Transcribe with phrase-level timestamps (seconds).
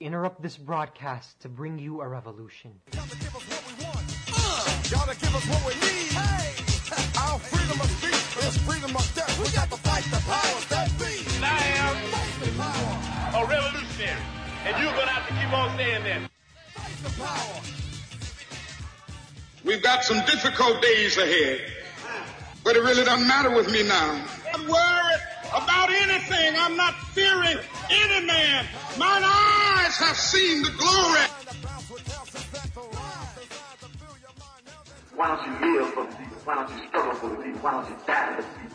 [0.00, 2.72] interrupt this broadcast to bring you a revolution.
[2.90, 4.04] Gotta give us what we want.
[4.28, 6.12] Uh, gotta give us what we need.
[6.12, 6.52] Hey,
[7.18, 9.38] our freedom of speech is freedom of death.
[9.38, 11.16] We got to fight the powers that be.
[11.42, 11.96] I am
[13.34, 14.20] a revolutionary,
[14.66, 16.30] and you're gonna have to keep on saying that.
[16.74, 17.62] Fight the power.
[19.64, 21.60] We've got some difficult days ahead,
[22.62, 24.22] but it really doesn't matter with me now.
[24.52, 26.54] I'm worried about anything.
[26.58, 27.58] I'm not fearing
[27.90, 28.66] any man.
[28.98, 29.65] Mine eyes
[29.98, 31.20] have seen the glory.
[35.14, 36.36] Why don't you live for the people?
[36.44, 37.60] Why don't you struggle for the people?
[37.60, 38.66] Why don't you die for the people?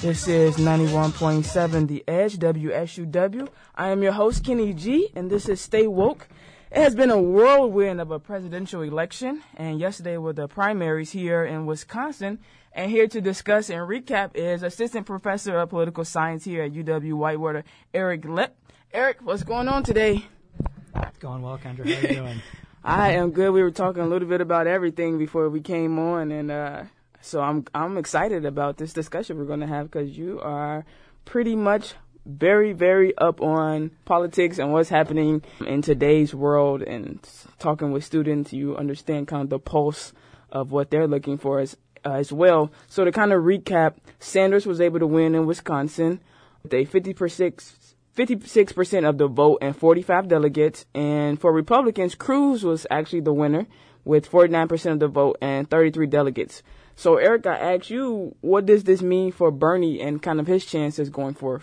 [0.00, 3.48] This is 91.7 The Edge, WSUW.
[3.76, 6.26] I am your host, Kenny G, and this is Stay Woke.
[6.74, 11.44] It has been a whirlwind of a presidential election, and yesterday were the primaries here
[11.44, 12.38] in Wisconsin.
[12.72, 17.12] And here to discuss and recap is Assistant Professor of Political Science here at UW
[17.12, 18.52] Whitewater, Eric Loepp.
[18.90, 20.24] Eric, what's going on today?
[21.20, 21.84] Going well, Kendra.
[21.84, 22.42] How are you doing?
[22.82, 23.50] I am good.
[23.50, 26.84] We were talking a little bit about everything before we came on, and uh,
[27.20, 30.86] so I'm I'm excited about this discussion we're going to have because you are
[31.26, 37.18] pretty much very very up on politics and what's happening in today's world, and
[37.58, 40.12] talking with students, you understand kind of the pulse
[40.50, 42.70] of what they're looking for as uh, as well.
[42.88, 46.20] So to kind of recap, Sanders was able to win in Wisconsin
[46.62, 47.14] with a 50
[48.14, 50.84] 56% of the vote and 45 delegates.
[50.94, 53.66] And for Republicans, Cruz was actually the winner
[54.04, 56.62] with 49% of the vote and 33 delegates.
[56.94, 60.66] So, Eric, I asked you, what does this mean for Bernie and kind of his
[60.66, 61.62] chances going forward?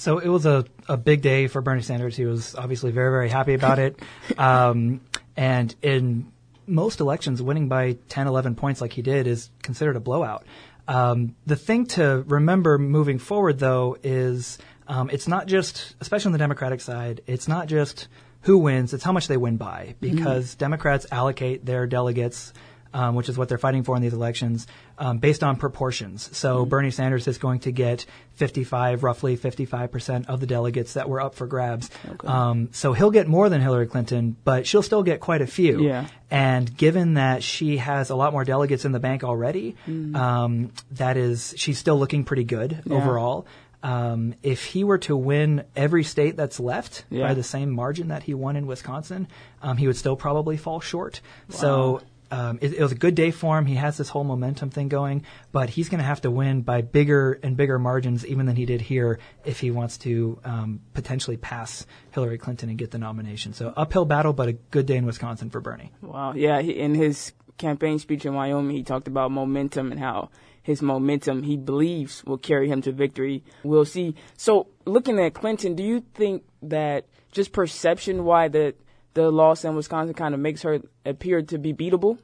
[0.00, 2.16] So it was a, a big day for Bernie Sanders.
[2.16, 4.00] He was obviously very, very happy about it.
[4.38, 5.02] um,
[5.36, 6.32] and in
[6.66, 10.46] most elections, winning by 10, 11 points like he did is considered a blowout.
[10.88, 14.56] Um, the thing to remember moving forward, though, is
[14.88, 18.08] um, it's not just, especially on the Democratic side, it's not just
[18.40, 19.96] who wins, it's how much they win by.
[20.00, 22.54] Because Democrats allocate their delegates,
[22.94, 24.66] um, which is what they're fighting for in these elections,
[25.00, 26.28] um, based on proportions.
[26.36, 31.20] So Bernie Sanders is going to get 55, roughly 55% of the delegates that were
[31.20, 31.90] up for grabs.
[32.24, 35.82] Um, so he'll get more than Hillary Clinton, but she'll still get quite a few.
[35.82, 36.06] Yeah.
[36.30, 39.74] And given that she has a lot more delegates in the bank already,
[40.14, 42.96] um, that is, she's still looking pretty good Yeah.
[42.96, 43.46] overall.
[43.82, 47.28] Um, if he were to win every state that's left Yeah.
[47.28, 49.26] by the same margin that he won in Wisconsin,
[49.62, 51.22] um, he would still probably fall short.
[51.50, 51.56] Wow.
[51.56, 52.00] So
[52.30, 53.66] um, it, it was a good day for him.
[53.66, 56.82] He has this whole momentum thing going, but he's going to have to win by
[56.82, 61.36] bigger and bigger margins even than he did here if he wants to um, potentially
[61.36, 63.52] pass Hillary Clinton and get the nomination.
[63.52, 65.92] So uphill battle, but a good day in Wisconsin for Bernie.
[66.02, 66.34] Wow.
[66.34, 66.60] Yeah.
[66.60, 70.30] He, in his campaign speech in Wyoming, he talked about momentum and how
[70.62, 73.42] his momentum he believes will carry him to victory.
[73.64, 74.14] We'll see.
[74.36, 78.74] So, looking at Clinton, do you think that just perception why the
[79.14, 82.18] the loss in Wisconsin kind of makes her appear to be beatable?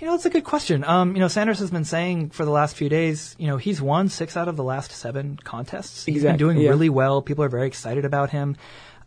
[0.00, 0.84] You know, it's a good question.
[0.84, 3.82] Um, you know, Sanders has been saying for the last few days, you know, he's
[3.82, 6.04] won six out of the last seven contests.
[6.04, 6.68] He's been doing yeah.
[6.68, 7.20] really well.
[7.20, 8.56] People are very excited about him.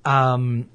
[0.04, 0.70] Um,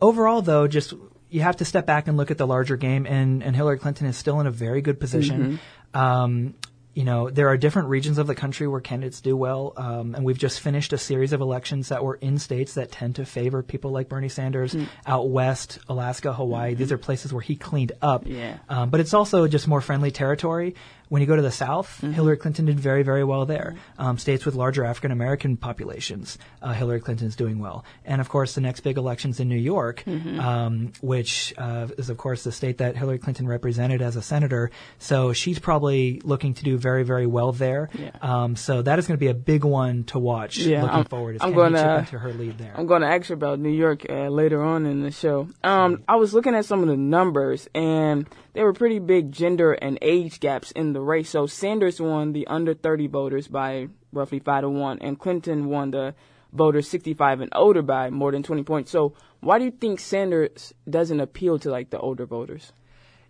[0.00, 0.92] overall, though, just
[1.30, 4.06] you have to step back and look at the larger game, and, and Hillary Clinton
[4.08, 5.60] is still in a very good position.
[5.94, 6.54] Um,
[6.94, 10.24] you know, there are different regions of the country where candidates do well, um, and
[10.24, 13.62] we've just finished a series of elections that were in states that tend to favor
[13.62, 14.76] people like Bernie Sanders.
[15.06, 18.26] Out west, Alaska, Hawaii, these are places where he cleaned up.
[18.26, 18.58] Yeah.
[18.68, 20.74] Um, but it's also just more friendly territory.
[21.14, 23.76] When you go to the South, Hillary Clinton did very, very well there.
[24.00, 27.84] Um, states with larger African American populations, uh, Hillary Clinton is doing well.
[28.04, 32.16] And of course, the next big election's in New York, um, which uh, is, of
[32.16, 34.72] course, the state that Hillary Clinton represented as a senator.
[34.98, 37.90] So she's probably looking to do very, very well there.
[37.96, 38.10] Yeah.
[38.20, 41.04] Um, so that is going to be a big one to watch Yeah, looking I'm-
[41.04, 41.36] forward.
[41.42, 42.74] I'm gonna- into her lead there?
[42.76, 45.46] I'm going to ask you about New York uh, later on in the show.
[45.62, 49.72] Um, I was looking at some of the numbers, and there were pretty big gender
[49.72, 51.30] and age gaps in the race.
[51.30, 55.90] So Sanders won the under 30 voters by roughly five to one, and Clinton won
[55.90, 56.14] the
[56.52, 58.90] voters 65 and older by more than 20 points.
[58.90, 62.72] So why do you think Sanders doesn't appeal to like the older voters?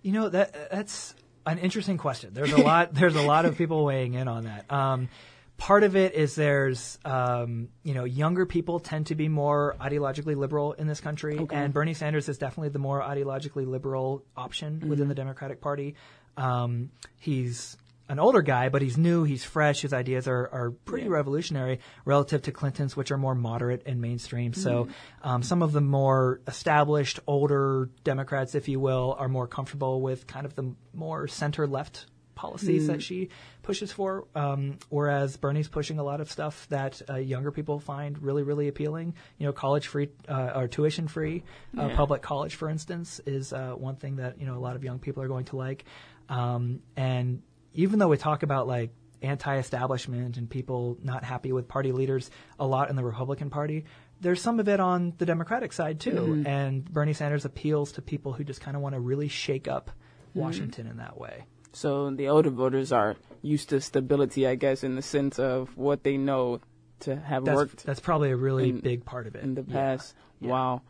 [0.03, 1.15] You know that that's
[1.47, 2.35] an interesting question.
[2.35, 2.95] There's a lot.
[2.95, 4.71] there's a lot of people weighing in on that.
[4.71, 5.09] Um,
[5.57, 10.37] part of it is there's um, you know younger people tend to be more ideologically
[10.37, 15.09] liberal in this country, and Bernie Sanders is definitely the more ideologically liberal option within
[15.09, 15.95] the Democratic Party.
[16.37, 17.77] Um, he's
[18.09, 19.81] an older guy, but he's new, he's fresh.
[19.81, 24.53] His ideas are, are pretty revolutionary relative to Clinton's, which are more moderate and mainstream.
[24.53, 24.89] So
[25.23, 30.27] um, some of the more established, older Democrats, if you will, are more comfortable with
[30.27, 33.29] kind of the more center left policies that she
[33.63, 38.21] pushes for, um, whereas Bernie's pushing a lot of stuff that uh, younger people find
[38.23, 39.15] really, really appealing.
[39.39, 41.43] You know, college free uh, or tuition free,
[41.79, 41.97] uh, Yeah.
[41.97, 44.99] public college, for instance, is uh, one thing that you know a lot of young
[44.99, 45.85] people are going to like.
[46.29, 47.43] Um, and
[47.75, 48.91] even though we talk about like
[49.23, 53.85] anti-establishment and people not happy with party leaders a lot in the Republican Party,
[54.21, 56.11] there's some of it on the Democratic side too.
[56.11, 56.47] Mm-hmm.
[56.47, 59.91] And Bernie Sanders appeals to people who just kind of want to really shake up
[60.31, 60.41] Mm-hmm.
[60.41, 61.45] Washington in that way.
[61.75, 66.05] So the older voters are used to stability, I guess, in the sense of what
[66.05, 66.61] they know
[67.01, 69.65] to have That's, worked that's probably a really in- big part of it in the
[69.65, 70.15] past.
[70.41, 70.51] Yeah.
[70.51, 70.83] Wow.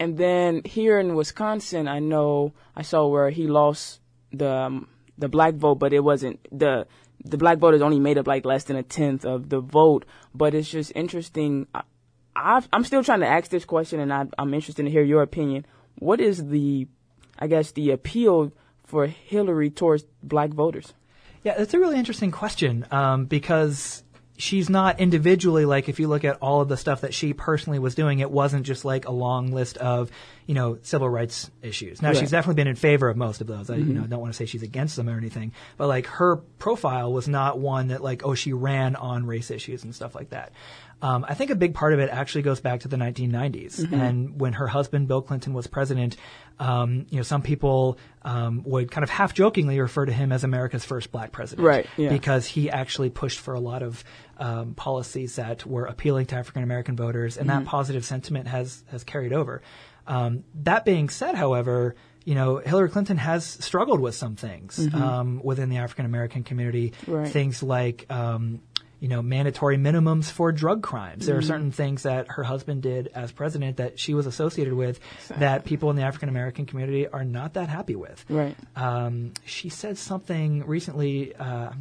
[0.00, 4.00] And then here in Wisconsin, I know I saw where he lost
[4.32, 6.88] the um, the black vote, but it wasn't the
[7.24, 10.04] the black voters only made up like less than a tenth of the vote.
[10.34, 11.68] But it's just interesting.
[11.72, 11.82] I,
[12.36, 15.22] I've, I'm still trying to ask this question, and I, I'm interested to hear your
[15.22, 15.64] opinion.
[16.00, 16.88] What is the,
[17.38, 18.52] I guess, the appeal
[18.84, 20.92] for Hillary towards black voters?
[21.42, 24.02] Yeah, that's a really interesting question um, because
[24.36, 27.78] she's not individually like if you look at all of the stuff that she personally
[27.78, 30.10] was doing, it wasn't just like a long list of
[30.46, 32.02] you know civil rights issues.
[32.02, 32.16] Now Right.
[32.18, 33.70] she's definitely been in favor of most of those.
[33.70, 36.36] I you know don't want to say she's against them or anything, but like her
[36.36, 40.30] profile was not one that like oh she ran on race issues and stuff like
[40.30, 40.52] that.
[41.04, 44.40] Um, I think a big part of it actually goes back to the 1990s, and
[44.40, 46.16] when her husband Bill Clinton was president.
[46.58, 50.44] Um, you know, some people um, would kind of half jokingly refer to him as
[50.44, 52.08] America's first black president, Right, yeah.
[52.10, 54.04] Because he actually pushed for a lot of
[54.38, 57.64] um, policies that were appealing to African American voters, and Mm-hmm.
[57.64, 59.62] that positive sentiment has has carried over.
[60.06, 65.40] Um, that being said, however, you know Hillary Clinton has struggled with some things um,
[65.42, 66.92] within the African American community.
[67.02, 67.12] Mm-hmm.
[67.12, 67.28] Right.
[67.28, 68.60] Things like um,
[69.04, 71.24] you know mandatory minimums for drug crimes.
[71.24, 71.26] Mm-hmm.
[71.26, 74.98] There are certain things that her husband did as president that she was associated with
[75.36, 78.24] that people in the African American community are not that happy with.
[78.30, 78.56] Right.
[78.74, 81.36] Um, she said something recently.
[81.36, 81.72] Uh,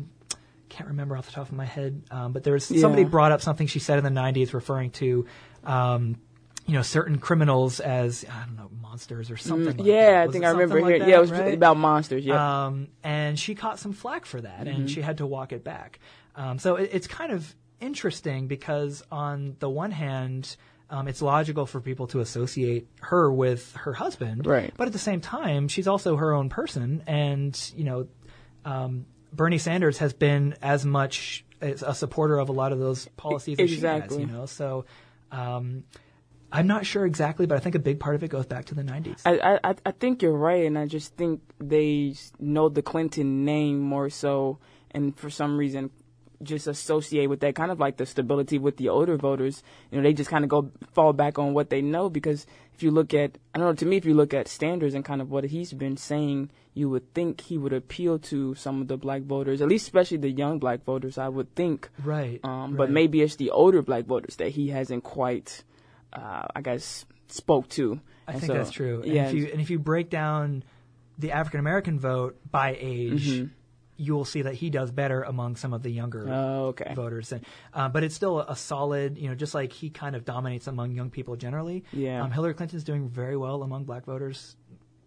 [0.68, 3.08] can't remember off the top of my head, um, but there was somebody Yeah.
[3.08, 5.26] brought up something she said in the '90s, referring to,
[5.64, 6.18] um,
[6.66, 9.68] you know, certain criminals as I don't know monsters or something.
[9.68, 9.84] like that.
[9.84, 11.10] Mm, yeah, I think I remember like hearing.
[11.10, 11.54] yeah, it was right?
[11.54, 12.26] about monsters.
[12.26, 12.66] Yeah.
[12.66, 14.86] Um, and she caught some flack for that, and Mm-hmm.
[14.88, 16.00] she had to walk it back.
[16.36, 20.56] Um, so it, it's kind of interesting because, on the one hand,
[20.90, 24.74] um, it's logical for people to associate her with her husband, Right.
[24.78, 28.08] But at the same time, she's also her own person, and you know,
[28.66, 33.58] um, Bernie Sanders has been as much a supporter of a lot of those policies
[33.60, 34.20] as she Exactly.
[34.20, 34.46] has, you know.
[34.46, 34.86] So.
[35.32, 35.86] Um,
[36.56, 38.76] I'm not sure exactly, but I think a big part of it goes back to
[38.76, 39.22] the 90s.
[39.26, 43.80] I, I I think you're right, and I just think they know the Clinton name
[43.80, 44.60] more so,
[44.92, 45.90] and for some reason,
[46.44, 49.64] just associate with that kind of like the stability with the older voters.
[49.92, 52.84] You know, they just kind of go fall back on what they know because if
[52.84, 55.22] you look at, I don't know, to me, if you look at Sanders and kind
[55.22, 58.98] of what he's been saying, you would think he would appeal to some of the
[58.98, 61.18] black voters, at least especially the young black voters.
[61.18, 62.40] I would think, right.
[62.44, 65.64] um, but maybe it's the older black voters that he hasn't quite,
[66.14, 68.00] uh, I guess, spoke to.
[68.28, 69.02] I And think so, that's true.
[69.04, 70.64] And Yeah, if you and if you break down
[71.20, 73.48] the African American vote by age, Mm-hmm.
[73.98, 76.94] You will see that he does better among some of the younger Oh, okay.
[76.96, 77.32] voters.
[77.32, 80.26] And, uh, but it's still a, a solid, you know, just like he kind of
[80.26, 81.84] dominates among young people generally.
[81.94, 82.24] Yeah.
[82.24, 84.56] Um, Hillary Clinton's doing very well among black voters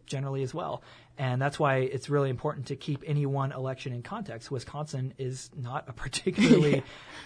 [0.07, 0.83] generally as well.
[1.19, 4.51] And that's why it's really important to keep any one election in context.
[4.51, 6.83] Wisconsin is not a particularly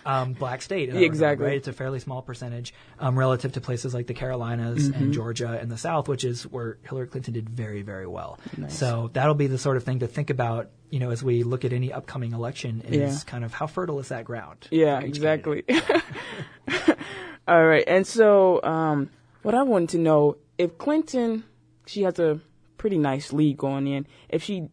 [0.06, 0.88] um, black state.
[0.90, 1.46] in that regard, Exactly.
[1.46, 1.56] right?
[1.56, 5.02] It's a fairly small percentage um, relative to places like the Carolinas Mm-hmm.
[5.02, 8.38] and Georgia and the South, which is where Hillary Clinton did very, very well.
[8.68, 11.64] So that'll be the sort of thing to think about, you know, as we look
[11.64, 12.94] at any upcoming election is
[13.24, 13.30] Yeah.
[13.30, 14.68] kind of how fertile is that ground?
[14.70, 15.64] Yeah, for each candidate.
[15.68, 16.94] exactly.
[17.48, 19.10] All right, and so um,
[19.42, 21.42] what I wanted to know if Clinton,
[21.86, 22.38] she has a
[22.80, 24.06] pretty nice lead going in.
[24.28, 24.68] If she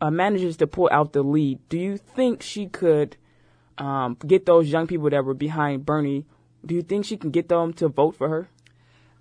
[0.00, 3.16] uh, manages to pull out the lead, do you think she could
[3.78, 6.26] um, get those young people that were behind Bernie?
[6.64, 8.48] Do you think she can get them to vote for her?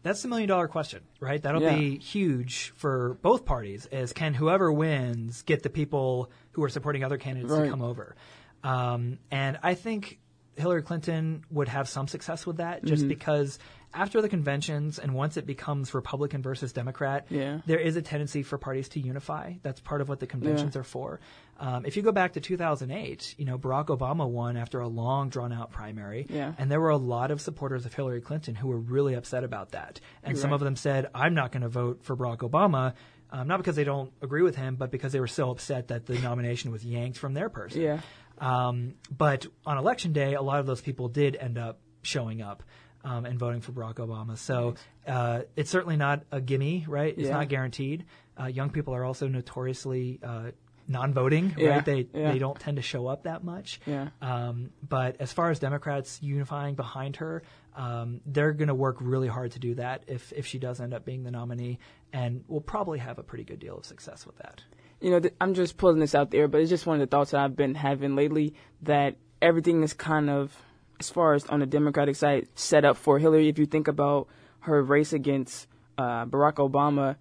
[0.03, 1.41] That's the million dollar question, right?
[1.41, 1.75] That'll Yeah.
[1.77, 3.87] be huge for both parties.
[3.91, 7.65] Is can whoever wins get the people who are supporting other candidates Right.
[7.65, 8.15] to come over?
[8.63, 10.19] Um, and I think
[10.55, 13.09] Hillary Clinton would have some success with that, just Mm-hmm.
[13.09, 13.59] because
[13.93, 17.61] after the conventions and once it becomes Republican versus Democrat, Yeah.
[17.65, 19.53] there is a tendency for parties to unify.
[19.63, 21.19] That's part of what the conventions are for.
[21.59, 25.29] Um, if you go back to 2008, you know Barack Obama won after a long,
[25.29, 26.53] drawn-out primary, Yeah.
[26.57, 29.71] and there were a lot of supporters of Hillary Clinton who were really upset about
[29.71, 29.99] that.
[30.23, 30.55] And some Right.
[30.55, 32.93] of them said, I'm not going to vote for Barack Obama,
[33.31, 36.05] um, not because they don't agree with him, but because they were so upset that
[36.05, 37.81] the nomination was yanked from their person.
[37.81, 37.99] Yeah.
[38.37, 42.63] Um, but on election day, a lot of those people did end up showing up.
[43.03, 44.37] Um, and voting for Barack Obama.
[44.37, 44.75] So
[45.07, 47.13] uh, it's certainly not a gimme, right?
[47.17, 47.33] It's Yeah.
[47.37, 48.03] not guaranteed.
[48.37, 50.51] Uh, young people are also notoriously uh,
[50.87, 51.85] non-voting, Yeah, right?
[51.85, 52.31] They yeah.
[52.33, 53.79] they don't tend to show up that much.
[53.85, 54.09] Yeah.
[54.21, 57.41] Um, but as far as Democrats unifying behind her,
[57.75, 60.93] um, they're going to work really hard to do that if if she does end
[60.93, 61.79] up being the nominee,
[62.11, 64.61] and we'll probably have a pretty good deal of success with that.
[64.99, 67.15] you know, th- I'm just pulling this out there, but it's just one of the
[67.15, 70.53] thoughts that I've been having lately that everything is kind of,
[70.99, 73.47] as far as on the Democratic side, set up for Hillary.
[73.47, 74.27] If you think about
[74.61, 77.15] her race against uh, Barack Obama,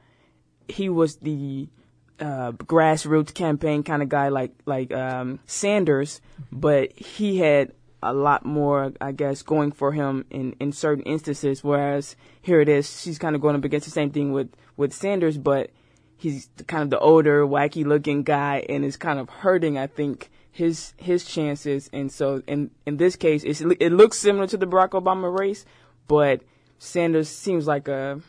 [0.68, 1.68] he was the
[2.20, 6.20] uh, grassroots campaign kind of guy like like um, Sanders,
[6.50, 11.64] but he had a lot more, I guess, going for him in, in certain instances.
[11.64, 14.92] Whereas here it is, she's kind of going up against the same thing with with
[14.92, 15.70] Sanders, but
[16.16, 20.30] he's kind of the older, wacky looking guy, and is kind of hurting, I think,
[20.58, 21.88] his his chances.
[21.92, 25.64] And so in in this case, it looks similar to the Barack Obama race,
[26.08, 26.42] but
[26.78, 28.20] Sanders seems like a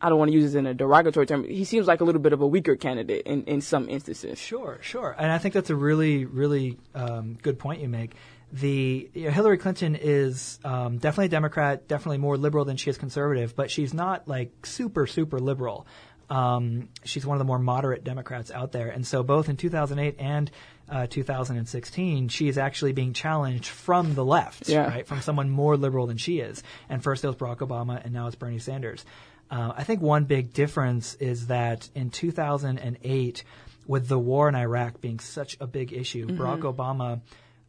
[0.00, 1.44] I don't want to use this in a derogatory term.
[1.44, 4.38] He seems like a little bit of a weaker candidate in, in some instances.
[4.38, 8.14] Sure, sure, and I think that's a really, really um, good point you make.
[8.52, 12.90] The you know, Hillary Clinton is um, definitely a Democrat, definitely more liberal than she
[12.90, 15.86] is conservative, but she's not like super, super liberal.
[16.28, 20.16] Um, she's one of the more moderate Democrats out there, and so both in 2008
[20.18, 20.50] and
[20.88, 24.86] uh, 2016, she is actually being challenged from the left, Yeah.
[24.86, 26.62] right, from someone more liberal than she is.
[26.88, 29.04] And first it was Barack Obama, and now it's Bernie Sanders.
[29.50, 33.44] Uh, I think one big difference is that in 2008,
[33.86, 37.20] with the war in Iraq being such a big issue, Barack Obama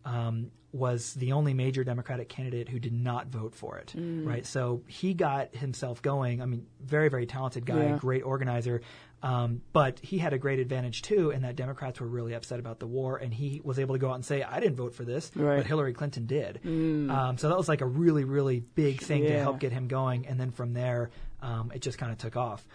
[0.06, 3.94] um, was the only major Democratic candidate who did not vote for it.
[3.96, 6.42] Right, so he got himself going.
[6.42, 7.98] I mean, very very talented guy, Yeah.
[7.98, 8.82] great organizer.
[9.22, 12.80] Um, but he had a great advantage too, in that Democrats were really upset about
[12.80, 15.06] the war, and he was able to go out and say, "I didn't vote for
[15.06, 15.58] this, Right.
[15.58, 19.40] but Hillary Clinton did." Um, so that was like a really, really big thing to
[19.40, 21.10] help get him going, and then from there,
[21.42, 22.68] um, it just kind of took off.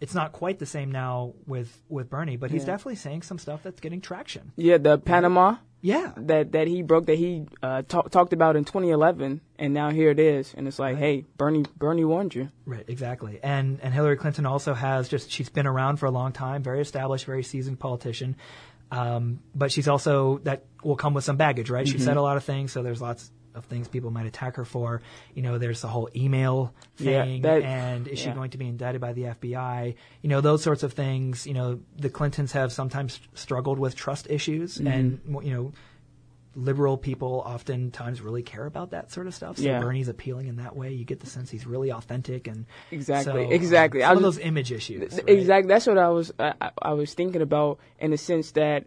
[0.00, 2.66] It's not quite the same now with with Bernie, but he's Yeah.
[2.74, 4.52] definitely saying some stuff that's getting traction.
[4.56, 8.64] Yeah, the Panama Yeah, that that he broke that he uh, talk, talked about in
[8.64, 12.50] 2011, and now here it is, and it's like, hey, Bernie Bernie warned you.
[12.66, 13.38] Right, exactly.
[13.42, 16.80] And and Hillary Clinton also has just she's been around for a long time, very
[16.80, 18.36] established, very seasoned politician.
[18.90, 21.86] Um, but she's also that will come with some baggage, right?
[21.88, 24.64] She said a lot of things, so there's lots of things people might attack her
[24.64, 25.02] for.
[25.34, 28.68] You know, there's the whole email Yeah, thing, that- and is she going to be
[28.68, 29.94] indicted by the FBI?
[30.22, 31.46] You know, those sorts of things.
[31.46, 34.86] You know, the Clintons have sometimes struggled with trust issues, Mm-hmm.
[34.86, 35.72] and you know.
[36.58, 39.58] Liberal people oftentimes really care about that sort of stuff.
[39.58, 39.78] So Yeah.
[39.78, 40.90] Bernie's appealing in that way.
[40.90, 44.02] You get the sense he's really authentic and Exactly, so, exactly.
[44.02, 45.10] Um, I some of was- those image issues.
[45.10, 45.28] Th- right?
[45.38, 45.68] Exactly.
[45.68, 48.86] That's what I was I, I- I was thinking about in the sense that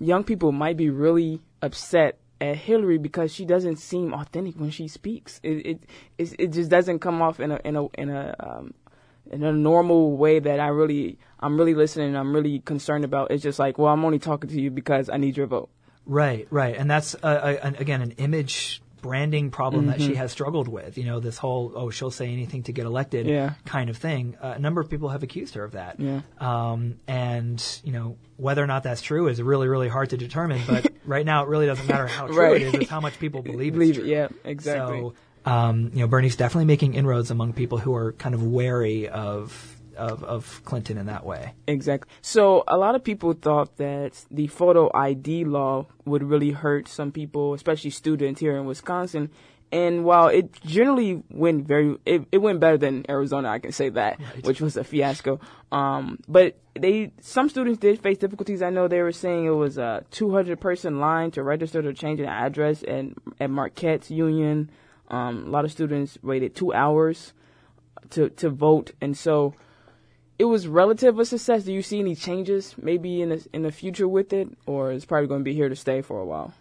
[0.00, 4.88] young people might be really upset at Hillary because she doesn't seem authentic when she
[4.88, 5.40] speaks.
[5.42, 5.80] It
[6.18, 8.74] it it, just doesn't come off in a in a in a um,
[9.30, 12.16] in a normal way that I really I'm really listening.
[12.16, 13.30] I'm really concerned about.
[13.30, 15.70] It's just like, well, I'm only talking to you because I need your vote.
[16.06, 20.08] Right, right, and that's uh, uh, again an image branding problem that Mm-hmm.
[20.08, 20.98] she has struggled with.
[20.98, 23.54] You know, this whole oh she'll say anything to get elected Yeah.
[23.64, 24.36] kind of thing.
[24.42, 25.98] Uh, a number of people have accused her of that.
[26.00, 26.20] Yeah.
[26.38, 30.60] Um, and you know whether or not that's true is really really hard to determine.
[30.66, 32.62] But right now it really doesn't matter how true Right.
[32.62, 35.00] it is; it's how much people believe, Believe it's it, yeah, exactly.
[35.00, 35.14] So
[35.50, 39.76] um, you know Bernie's definitely making inroads among people who are kind of wary of
[39.98, 41.54] of, of Clinton in that way.
[41.66, 42.10] Exactly.
[42.22, 47.12] So a lot of people thought that the photo ID law would really hurt some
[47.12, 49.30] people, especially students here in Wisconsin.
[49.70, 53.90] And while it generally went very, it, it went better than Arizona, I can say
[53.90, 55.40] that, which was a fiasco.
[55.70, 58.62] Um, but they, some students did face difficulties.
[58.62, 62.18] I know they were saying it was a 200 person line to register to change
[62.20, 64.70] an address and at Marquette's Union.
[65.08, 67.34] Um, a lot of students waited two hours
[68.10, 68.92] to, to vote.
[69.02, 69.54] And so,
[70.38, 71.64] it was relative a success.
[71.64, 75.04] Do you see any changes maybe in the in the future with it, or it's
[75.04, 76.52] probably going to be here to stay for a while?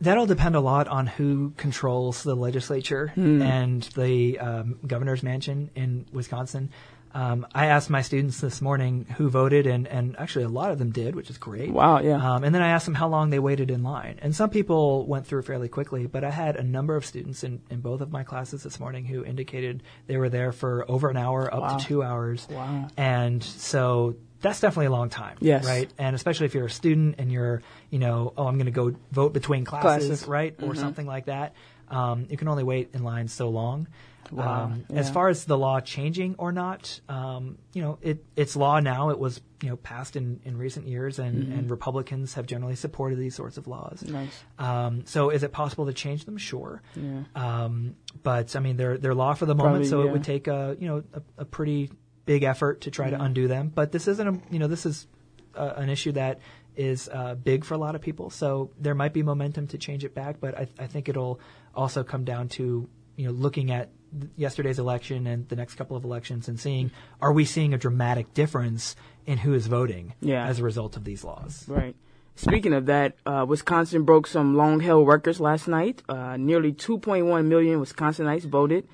[0.00, 3.42] That'll depend a lot on who controls the legislature Hmm.
[3.42, 6.70] and the um, governor's mansion in Wisconsin.
[7.18, 10.78] Um, I asked my students this morning who voted, and, and actually a lot of
[10.78, 11.70] them did, which is great.
[11.72, 12.14] Wow, yeah.
[12.34, 14.20] Um, and then I asked them how long they waited in line.
[14.22, 17.60] And some people went through fairly quickly, but I had a number of students in,
[17.70, 21.16] in both of my classes this morning who indicated they were there for over an
[21.16, 21.76] hour, up Wow.
[21.78, 22.46] to two hours.
[22.48, 22.86] Wow.
[22.96, 25.38] And so that's definitely a long time.
[25.40, 25.66] Yes.
[25.66, 25.90] Right?
[25.98, 28.94] And especially if you're a student and you're, you know, oh, I'm going to go
[29.10, 30.28] vote between classes, Classes.
[30.28, 30.54] right?
[30.62, 31.54] Or something like that.
[31.88, 33.88] Um, you can only wait in line so long.
[34.30, 34.64] Wow.
[34.64, 38.80] Um, As far as the law changing or not, um, you know, it, it's law
[38.80, 39.10] now.
[39.10, 43.18] It was, you know, passed in, in recent years, and, and Republicans have generally supported
[43.18, 44.02] these sorts of laws.
[44.02, 44.44] Nice.
[44.58, 46.38] Um, so is it possible to change them?
[46.38, 46.82] Sure.
[46.94, 47.22] Yeah.
[47.34, 50.08] Um, but I mean, they're they're law for the moment, Probably, so yeah.
[50.08, 51.90] it would take a you know a, a pretty
[52.26, 53.70] big effort to try to undo them.
[53.74, 55.06] But this isn't a you know this is
[55.54, 56.40] uh an issue that
[56.78, 58.30] is uh, big for a lot of people.
[58.30, 61.40] So there might be momentum to change it back, but I, I think it'll
[61.74, 63.90] also come down to you know looking at
[64.36, 68.32] yesterday's election and the next couple of elections and seeing are we seeing a dramatic
[68.32, 68.96] difference
[69.26, 70.46] in who is voting Yeah.
[70.46, 71.68] as a result of these laws.
[71.68, 71.94] Right.
[72.34, 76.02] Speaking of that, uh, Wisconsin broke some long-held records last night.
[76.08, 78.86] Uh, nearly 2.1 million Wisconsinites voted,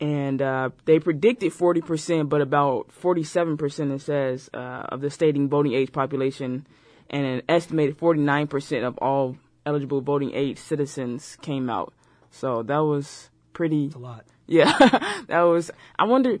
[0.00, 4.58] and uh, they predicted 40%, but about 47% it says uh,
[4.88, 6.66] of the stating voting age population,
[7.10, 11.92] and an estimated 49% of all eligible voting age citizens came out.
[12.30, 13.86] So that was pretty.
[13.86, 14.24] It's a lot.
[14.46, 14.72] Yeah,
[15.26, 15.70] that was.
[15.98, 16.38] I wonder.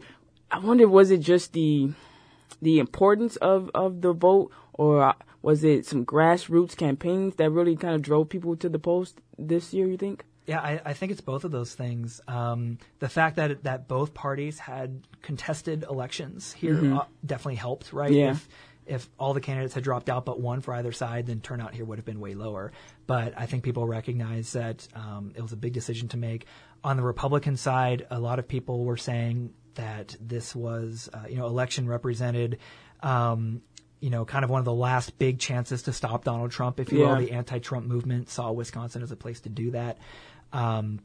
[0.50, 1.90] I wonder was it just the
[2.62, 7.76] the importance of of the vote, or uh, was it some grassroots campaigns that really
[7.76, 9.88] kind of drove people to the polls this year?
[9.88, 10.24] You think?
[10.46, 12.22] Yeah, I, I think it's both of those things.
[12.26, 18.12] Um, the fact that that both parties had contested elections here uh, definitely helped, right?
[18.12, 18.30] Yeah.
[18.30, 18.48] If,
[18.88, 21.84] if all the candidates had dropped out but one for either side, then turnout here
[21.84, 22.72] would have been way lower.
[23.06, 26.46] But I think people recognize that um, it was a big decision to make.
[26.82, 31.36] On the Republican side, a lot of people were saying that this was, uh, you
[31.36, 32.58] know, election represented.
[33.00, 33.62] Um,
[34.00, 36.92] you know, kind of one of the last big chances to stop Donald Trump, if
[36.92, 37.14] you Yeah.
[37.14, 37.16] will.
[37.16, 39.98] The anti-Trump movement saw Wisconsin as a place to do that.
[40.52, 41.00] Um,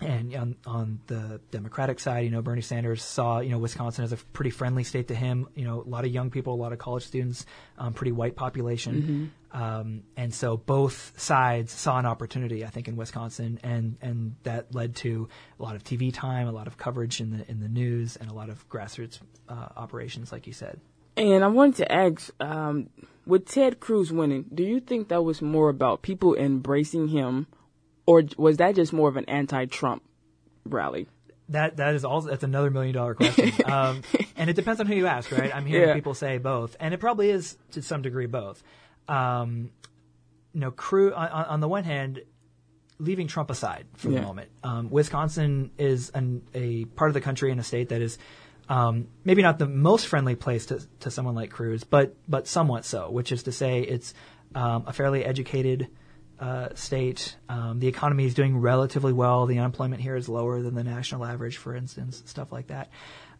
[0.00, 4.12] and on, on the Democratic side, you know, Bernie Sanders saw, you know, Wisconsin as
[4.12, 5.48] a pretty friendly state to him.
[5.54, 7.44] You know, a lot of young people, a lot of college students,
[7.78, 9.32] um, pretty white population.
[9.50, 14.74] Um, and so both sides saw an opportunity, I think, in Wisconsin, and, and that
[14.74, 15.28] led to
[15.58, 18.30] a lot of TV time, a lot of coverage in the in the news, and
[18.30, 20.80] a lot of grassroots uh, operations, like you said.
[21.16, 22.90] And I wanted to ask, um,
[23.26, 27.48] with Ted Cruz winning, do you think that was more about people embracing him,
[28.08, 30.02] or was that just more of an anti-Trump
[30.64, 31.06] rally?
[31.50, 34.00] That that is also that's another million dollar question, um,
[34.34, 35.54] and it depends on who you ask, right?
[35.54, 35.94] I'm hearing Yeah.
[35.94, 38.62] people say both, and it probably is to some degree both.
[39.08, 39.70] Um,
[40.54, 42.22] you know, Cruz on, on the one hand,
[42.98, 47.50] leaving Trump aside for the moment, um, Wisconsin is an, a part of the country
[47.50, 48.16] and a state that is
[48.70, 52.84] um, maybe not the most friendly place to, to someone like Cruz, but but somewhat
[52.86, 53.10] so.
[53.10, 54.14] Which is to say, it's
[54.54, 55.88] um, a fairly educated
[56.40, 57.36] uh, state.
[57.48, 59.46] Um, the economy is doing relatively well.
[59.46, 62.90] The unemployment here is lower than the national average, for instance, stuff like that.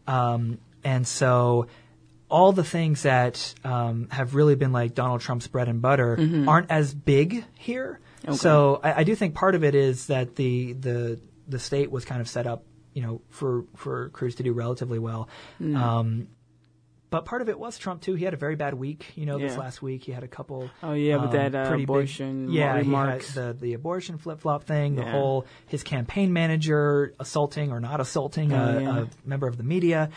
[0.07, 1.67] Um, and so
[2.29, 6.15] all the things that um, have really been like Donald Trump's bread and butter
[6.47, 7.99] aren't as big here.
[8.37, 12.05] So I, I do think part of it is that the the the state was
[12.05, 15.29] kind of set up, you know, for for Cruz to do relatively well.
[15.77, 16.27] Um,
[17.09, 18.15] but part of it was Trump too.
[18.15, 20.03] He had a very bad week, you know, this last week.
[20.03, 20.69] He had a couple.
[20.83, 23.33] Oh, yeah, with um, that, uh, pretty big- abortion yeah, remarks.
[23.33, 24.95] the the abortion flip flop thing.
[24.95, 25.11] The Yeah.
[25.11, 28.99] whole his campaign manager assaulting or not assaulting Oh, a, yeah.
[29.01, 30.09] a member of the media.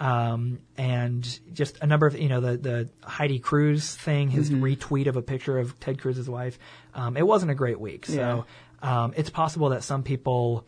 [0.00, 4.62] Um, and just a number of, you know, the, the Heidi Cruz thing, his Mm-hmm.
[4.62, 6.56] retweet of a picture of Ted Cruz's wife.
[6.94, 8.06] Um, it wasn't a great week.
[8.06, 8.44] So,
[8.80, 10.64] um, it's possible that some people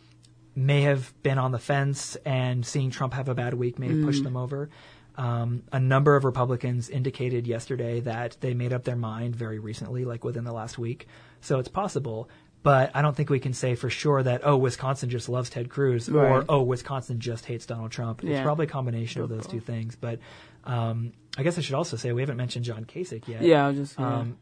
[0.56, 3.98] may have been on the fence and seeing Trump have a bad week may have
[3.98, 4.04] Mm.
[4.04, 4.68] pushed them over.
[5.16, 10.04] Um, a number of Republicans indicated yesterday that they made up their mind very recently,
[10.04, 11.06] like within the last week.
[11.40, 12.28] So it's possible.
[12.62, 15.70] But I don't think we can say for sure that, oh, Wisconsin just loves Ted
[15.70, 18.22] Cruz or, oh, Wisconsin just hates Donald Trump.
[18.22, 19.96] It's probably a combination of those two things.
[19.96, 20.18] But
[20.64, 23.40] um, I guess I should also say we haven't mentioned John Kasich yet.
[23.42, 23.98] Yeah, I was just.
[23.98, 24.14] Yeah.
[24.18, 24.36] Um,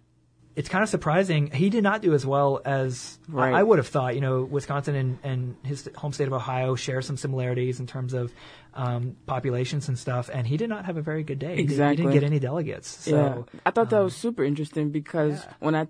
[0.57, 1.53] it's kind of surprising.
[1.53, 3.55] He did not do as well as I- Right.
[3.55, 4.17] I would have thought.
[4.17, 8.15] You know, Wisconsin and, and his home state of Ohio share some similarities in terms
[8.15, 8.33] of
[8.75, 11.57] um, populations and stuff, and he did not have a very good day.
[11.57, 12.89] He didn't- He didn't get any delegates.
[13.05, 15.53] So, yeah, I thought that um, was super interesting because yeah.
[15.61, 15.87] when I,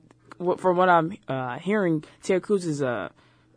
[0.56, 3.10] from what I'm uh, hearing, Ted Cruz is a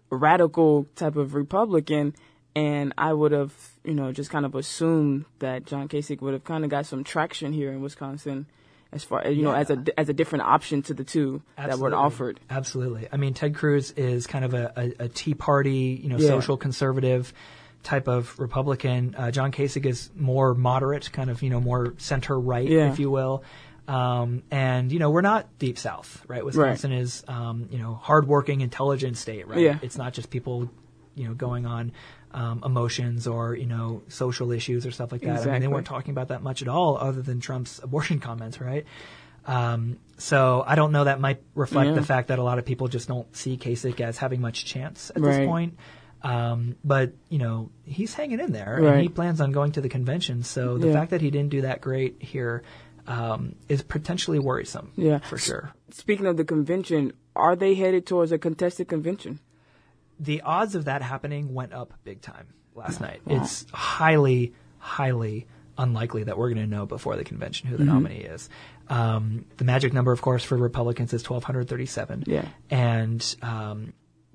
[0.10, 2.15] radical type of Republican,
[2.55, 3.53] and I would have,
[3.84, 7.03] you know, just kind of assumed that John Kasich would have kind of got some
[7.03, 8.45] traction here in Wisconsin,
[8.91, 11.88] as far you know, as a as a different option to the two that were
[11.88, 11.97] Absolutely.
[11.97, 12.39] offered.
[12.49, 13.07] Absolutely.
[13.10, 16.27] I mean, Ted Cruz is kind of a, a, a Tea Party, you know, Yeah.
[16.27, 17.34] social conservative
[17.83, 19.15] type of Republican.
[19.17, 22.91] Uh, John Kasich is more moderate, kind of, you know, more center right, Yeah.
[22.91, 23.43] if you will.
[23.87, 26.45] Um, and you know, we're not deep south, right?
[26.45, 29.59] Wisconsin is, um, you know, hardworking, intelligent state, right?
[29.59, 29.79] Yeah.
[29.81, 30.69] It's not just people,
[31.15, 31.91] you know, going on
[32.33, 35.45] um, emotions or you know social issues or stuff like that.
[35.45, 38.61] I mean, they weren't talking about that much at all, other than Trump's abortion comments,
[38.61, 38.85] right?
[39.45, 41.03] Um, so I don't know.
[41.05, 41.95] That might reflect Yeah.
[41.95, 45.11] the fact that a lot of people just don't see Kasich as having much chance
[45.13, 45.77] at this point.
[46.23, 49.89] Um, but you know, he's hanging in there, and he plans on going to the
[49.89, 50.43] convention.
[50.43, 50.93] So the Yeah.
[50.93, 52.63] fact that he didn't do that great here
[53.07, 54.91] um, is potentially worrisome.
[54.95, 55.19] Yeah.
[55.19, 55.73] for sure.
[55.89, 59.39] Speaking of the convention, are they headed towards a contested convention?
[60.19, 63.21] the odds of that happening went up big time last night.
[63.25, 65.47] It's highly, highly
[65.79, 68.47] unlikely that we're going to know before the convention who the nominee is.
[68.88, 72.25] Um, the magic number, of course, for Republicans is 1,237.
[72.27, 72.45] Yeah.
[72.69, 73.93] And um,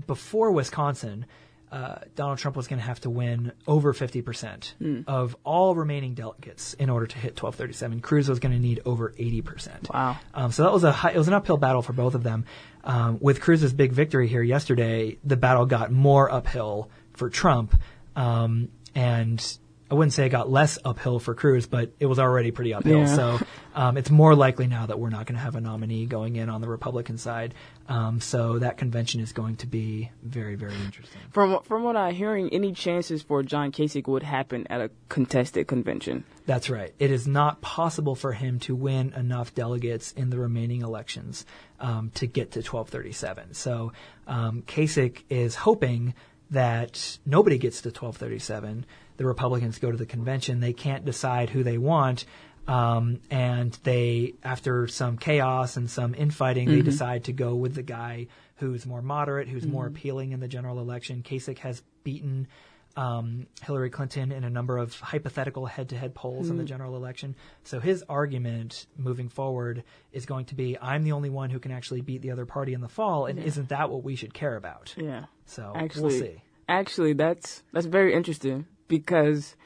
[0.08, 1.26] before Wisconsin,
[1.72, 6.74] uh, Donald Trump was going to have to win over 50% of all remaining delegates
[6.74, 8.00] in order to hit 1237.
[8.00, 9.92] Cruz was going to need over 80%.
[9.92, 10.16] Wow.
[10.32, 12.44] Um, so that was a high, it was an uphill battle for both of them.
[12.84, 17.74] Um, with Cruz's big victory here yesterday, the battle got more uphill for Trump,
[18.14, 19.58] um, and
[19.90, 23.00] I wouldn't say it got less uphill for Cruz, but it was already pretty uphill.
[23.00, 23.16] Yeah.
[23.16, 23.38] So
[23.74, 26.48] um, it's more likely now that we're not going to have a nominee going in
[26.48, 27.54] on the Republican side.
[27.88, 31.20] Um, so that convention is going to be very, very interesting.
[31.30, 35.68] From from what I'm hearing, any chances for John Kasich would happen at a contested
[35.68, 36.24] convention.
[36.46, 36.92] That's right.
[36.98, 41.46] It is not possible for him to win enough delegates in the remaining elections
[41.80, 43.54] um, to get to 1237.
[43.54, 43.92] So
[44.26, 46.14] um, Kasich is hoping
[46.50, 48.86] that nobody gets to 1237.
[49.16, 50.60] The Republicans go to the convention.
[50.60, 52.24] They can't decide who they want.
[52.68, 57.82] Um, and they, after some chaos and some infighting, they decide to go with the
[57.82, 58.26] guy
[58.56, 61.22] who's more moderate, who's more appealing in the general election.
[61.22, 62.48] Kasich has beaten
[62.96, 67.36] um, Hillary Clinton in a number of hypothetical head-to-head polls in the general election.
[67.62, 71.72] So his argument moving forward is going to be, "I'm the only one who can
[71.72, 74.56] actually beat the other party in the fall, and isn't that what we should care
[74.56, 75.26] about?" Yeah.
[75.44, 76.42] So Actually, we'll see.
[76.68, 79.56] Actually, that's that's very interesting because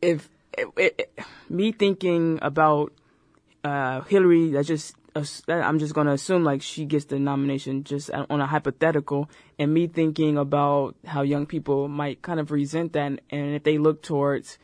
[0.00, 1.10] if it, it,
[1.48, 2.92] me thinking about
[3.64, 4.94] uh, Hillary, that's just
[5.48, 9.86] I'm just gonna assume like she gets the nomination just on a hypothetical, and me
[9.86, 14.58] thinking about how young people might kind of resent that, and if they look towards,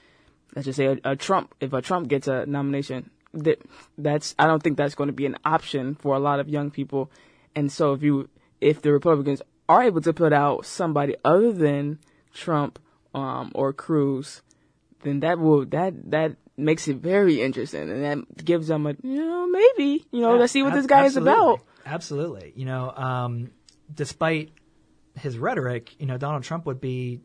[0.55, 3.61] let's just say a, a Trump, if a Trump gets a nomination, that
[3.99, 6.71] that's I don't think that's going to be an option for a lot of young
[6.71, 7.11] people,
[7.55, 8.29] and so if you
[8.61, 11.99] if the Republicans are able to put out somebody other than
[12.33, 12.79] Trump
[13.15, 14.43] um, or Cruz,
[15.07, 19.25] then that will that that makes it very interesting, and that gives them a you
[19.25, 21.61] know maybe you know let's see what Ab- this guy is about.
[21.87, 22.53] Absolutely.
[22.57, 23.51] You know, um,
[23.95, 24.51] despite
[25.15, 27.21] his rhetoric, you know, Donald Trump would be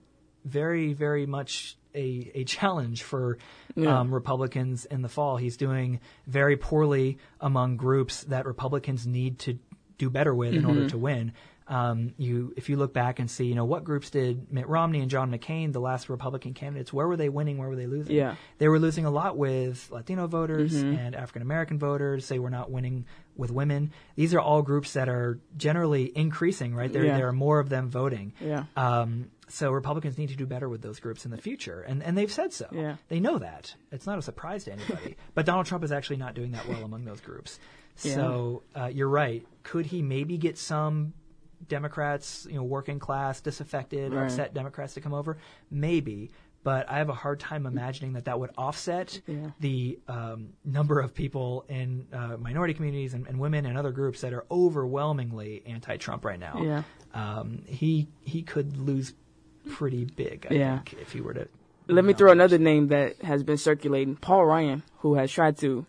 [0.46, 3.38] very, very much a, a challenge for
[3.76, 5.38] um, Republicans in the fall.
[5.38, 9.58] He's doing very poorly among groups that Republicans need to
[9.98, 10.70] do better with in Mm-hmm.
[10.70, 11.34] order to win.
[11.72, 15.00] Um, you, if you look back and see, you know, what groups did Mitt Romney
[15.00, 17.58] and John McCain, the last Republican candidates, where were they winning?
[17.58, 18.14] Where were they losing?
[18.14, 18.36] Yeah.
[18.58, 21.00] they were losing a lot with Latino voters Mm-hmm.
[21.00, 22.28] and African American voters.
[22.28, 23.06] They were not winning
[23.38, 23.94] with women.
[24.18, 26.92] These are all groups that are generally increasing, right?
[26.92, 27.16] There, Yeah.
[27.16, 28.34] there are more of them voting.
[28.42, 28.66] Yeah.
[28.76, 32.18] Um, so Republicans need to do better with those groups in the future, and and
[32.18, 32.68] they've said so.
[32.72, 32.96] Yeah.
[33.08, 33.74] They know that.
[33.94, 35.16] It's not a surprise to anybody.
[35.36, 37.60] but Donald Trump is actually not doing that well among those groups.
[38.04, 38.16] Yeah.
[38.16, 39.46] So uh, you're right.
[39.64, 41.14] Could he maybe get some
[41.68, 44.24] Democrats, you know, working class, disaffected, Right.
[44.24, 45.38] upset Democrats to come over?
[45.70, 46.32] Maybe.
[46.64, 49.50] But I have a hard time imagining that that would offset Yeah.
[49.60, 54.22] the um, number of people in uh, minority communities and, and women and other groups
[54.22, 56.62] that are overwhelmingly anti-Trump right now.
[56.62, 56.84] Yeah.
[57.14, 59.14] Um, he he could lose
[59.72, 60.76] pretty big, I Yeah.
[60.78, 61.48] think, if he were to.
[61.88, 65.86] Let me throw another name that has been circulating: Paul Ryan, who has tried to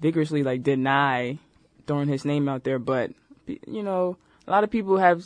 [0.00, 1.38] vigorously like deny
[1.86, 3.10] throwing his name out there, but
[3.66, 5.24] you know, a lot of people have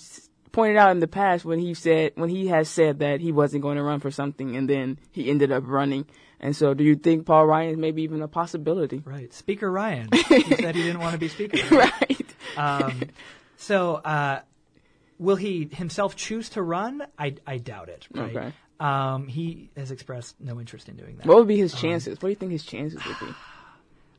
[0.53, 3.63] pointed out in the past when he said when he has said that he wasn't
[3.63, 6.07] going to run for something, and then he ended up running.
[6.41, 9.03] And so, do you think Paul Ryan is maybe even a possibility?
[9.05, 10.09] Right, Speaker Ryan.
[10.29, 11.59] he said he didn't want to be Speaker.
[11.77, 12.35] right.
[12.57, 13.03] Um,
[13.59, 14.41] so, uh,
[15.19, 17.03] will he himself choose to run?
[17.19, 18.09] I, I doubt it.
[18.13, 18.37] Right?
[18.37, 18.53] Okay.
[18.81, 21.27] Um, he has expressed no interest in doing that.
[21.27, 22.17] What would be his chances?
[22.17, 23.35] what do you think his chances would be?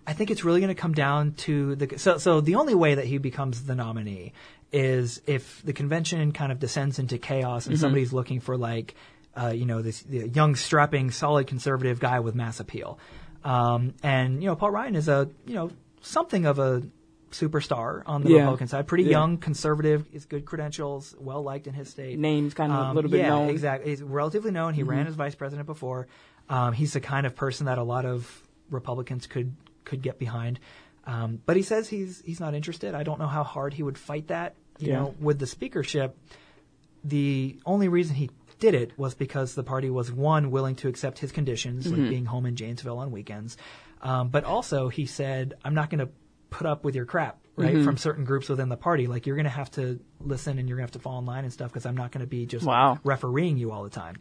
[0.06, 2.96] I think it's really going to come down to the so so the only way
[2.96, 4.34] that he becomes the nominee
[4.72, 8.96] is if the convention kind of descends into chaos and somebody's looking for like
[9.36, 13.00] uh, you know this the young strapping solid conservative guy with mass appeal,
[13.44, 16.84] um, and you know Paul Ryan is a you know something of a
[17.32, 18.40] superstar on the Yeah.
[18.40, 19.12] Republican side, pretty Yeah.
[19.12, 22.20] young conservative, is good credentials, well liked in his state.
[22.20, 23.42] Names kind of a Um, little bit yeah, known.
[23.44, 23.52] Mm-hmm.
[23.52, 23.90] exactly.
[23.92, 24.74] He's relatively known.
[24.74, 26.08] He ran as vice president before.
[26.50, 29.54] Um, he's the kind of person that a lot of Republicans could
[29.86, 30.60] could get behind.
[31.08, 32.94] Um, but he says he's he's not interested.
[32.96, 34.56] I don't know how hard he would fight that.
[34.82, 35.00] You Yeah.
[35.00, 36.18] know, with the speakership,
[37.04, 41.20] the only reason he did it was because the party was one willing to accept
[41.20, 42.00] his conditions, Mm-hmm.
[42.02, 43.58] like being home in Janesville on weekends,
[44.02, 46.10] um, but also he said, "I'm not going to
[46.50, 47.84] put up with your crap." Right Mm-hmm.
[47.84, 50.78] from certain groups within the party, like you're going to have to listen and you're
[50.78, 52.46] going to have to fall in line and stuff because I'm not going to be
[52.46, 52.98] just Wow.
[53.04, 54.16] refereeing you all the time.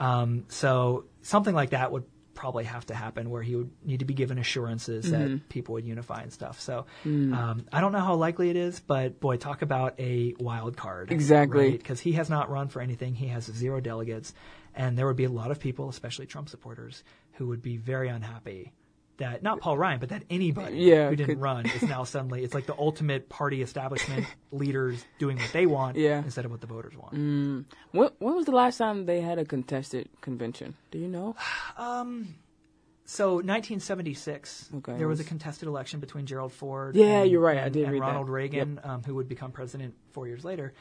[0.00, 2.04] Um, so something like that would
[2.34, 5.34] probably have to happen where he would need to be given assurances Mm-hmm.
[5.34, 6.60] that people would unify and stuff.
[6.60, 7.34] So Mm.
[7.34, 11.10] um, I don't know how likely it is, but boy, talk about a wild card.
[11.12, 11.70] Exactly.
[11.72, 13.14] Because he has not run for anything.
[13.14, 14.34] He has zero delegates.
[14.74, 18.08] And there would be a lot of people, especially Trump supporters, who would be very
[18.08, 18.72] unhappy
[19.18, 22.42] that not Paul Ryan, but that anybody Yeah, who didn't could- run is now suddenly
[22.42, 26.20] it's like the ultimate party establishment leaders doing what they want Yeah.
[26.20, 26.24] Mm.
[26.24, 27.12] instead of what the voters want.
[27.14, 30.74] When, when was the last time they had a contested convention?
[30.90, 31.36] Do you know?
[31.78, 32.34] Um,
[33.06, 34.96] So 1976, Okay.
[34.96, 36.96] there was a contested election between Gerald Ford.
[36.96, 37.58] Yeah, and, you're right.
[37.58, 38.06] I did and read that.
[38.06, 40.72] Ronald Reagan, um, who would become president four years later.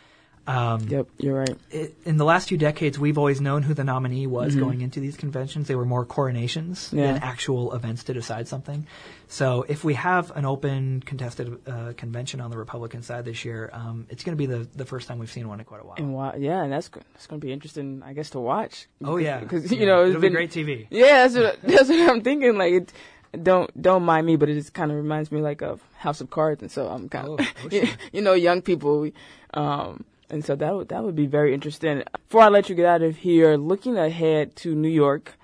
[0.45, 1.56] Um, Yep, you're right.
[1.71, 4.99] it, in the last few decades, we've always known who the nominee was going into
[4.99, 5.67] these conventions.
[5.69, 6.97] They were more coronations Mm-hmm.
[6.99, 7.13] Yeah.
[7.13, 8.86] than actual events to decide something.
[9.29, 13.69] So if we have an open contested uh, convention on the Republican side this year,
[13.73, 15.86] um, it's going to be the, the first time we've seen one in quite a
[15.86, 15.95] while.
[15.97, 18.88] And why, yeah, and that's that's going to be interesting, I guess, to watch.
[19.03, 19.86] oh yeah, because you Yeah.
[19.86, 20.88] know it's it'll been be great TV.
[20.89, 22.58] Yeah, that's what that's what I'm thinking.
[22.58, 22.93] Like, it,
[23.41, 26.29] don't don't mind me, but it just kind of reminds me like of House of
[26.29, 27.86] Cards, and so I'm kind of Oh, oh, sure.
[28.12, 29.13] you know young people, we,
[29.56, 30.03] um,
[30.34, 32.02] and so that would that would be very interesting.
[32.28, 35.38] Before I let you get out of here, looking ahead to New York,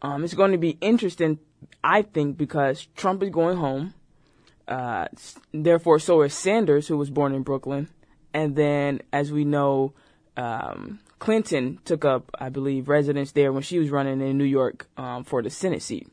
[0.00, 1.38] um, it's going to be interesting,
[1.84, 3.92] I think, because Trump is going home.
[4.66, 5.08] Uh,
[5.52, 7.88] therefore, so is Sanders, who was born in Brooklyn,
[8.32, 9.92] and then, as we know,
[10.38, 14.88] um, Clinton took up, I believe, residence there when she was running in New York
[14.96, 16.08] um, for the Senate seat.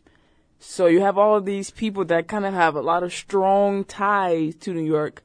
[0.59, 3.85] So you have all of these people that kind of have a lot of strong
[3.85, 5.23] ties to New York,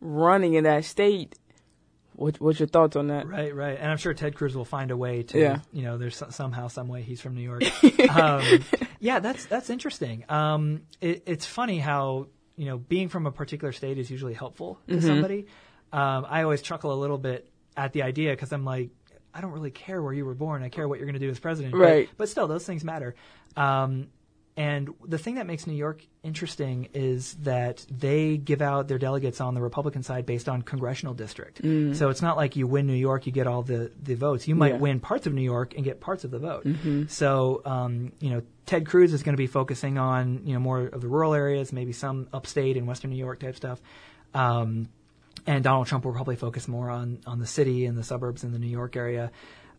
[0.00, 1.36] running in that state.
[2.22, 3.26] What, what's your thoughts on that?
[3.26, 3.76] Right, right.
[3.78, 5.58] And I'm sure Ted Cruz will find a way to, Yeah.
[5.72, 7.62] you know, there's somehow, some way he's from New York.
[8.10, 8.42] um,
[9.00, 10.24] yeah, that's that's interesting.
[10.28, 14.78] Um, it, it's funny how you know being from a particular state is usually helpful
[14.88, 15.06] to Mm-hmm.
[15.06, 15.46] somebody.
[15.92, 18.90] Um, I always chuckle a little bit at the idea because I'm like,
[19.34, 20.62] I don't really care where you were born.
[20.62, 21.72] I care what you're going to do as president.
[21.72, 22.08] But- Right.
[22.16, 23.14] But, still, those things matter.
[23.56, 24.08] Um,
[24.56, 29.40] and the thing that makes New York interesting is that they give out their delegates
[29.40, 31.62] on the Republican side based on congressional district.
[31.94, 34.46] So it's not like you win New York, you get all the, the votes.
[34.46, 34.78] You might Yeah.
[34.78, 36.66] win parts of New York and get parts of the vote.
[37.08, 40.80] So, um, you know, Ted Cruz is going to be focusing on, you know, more
[40.80, 43.80] of the rural areas, maybe some upstate and Western New York type stuff.
[44.34, 44.88] Um,
[45.46, 48.52] and Donald Trump will probably focus more on, on the city and the suburbs in
[48.52, 49.32] the New York area.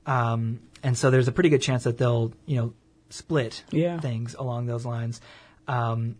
[0.06, 2.74] Um, and so there's a pretty good chance that they'll, you know,
[3.14, 4.00] split Yeah.
[4.00, 5.22] things along those lines.
[5.68, 6.16] Um,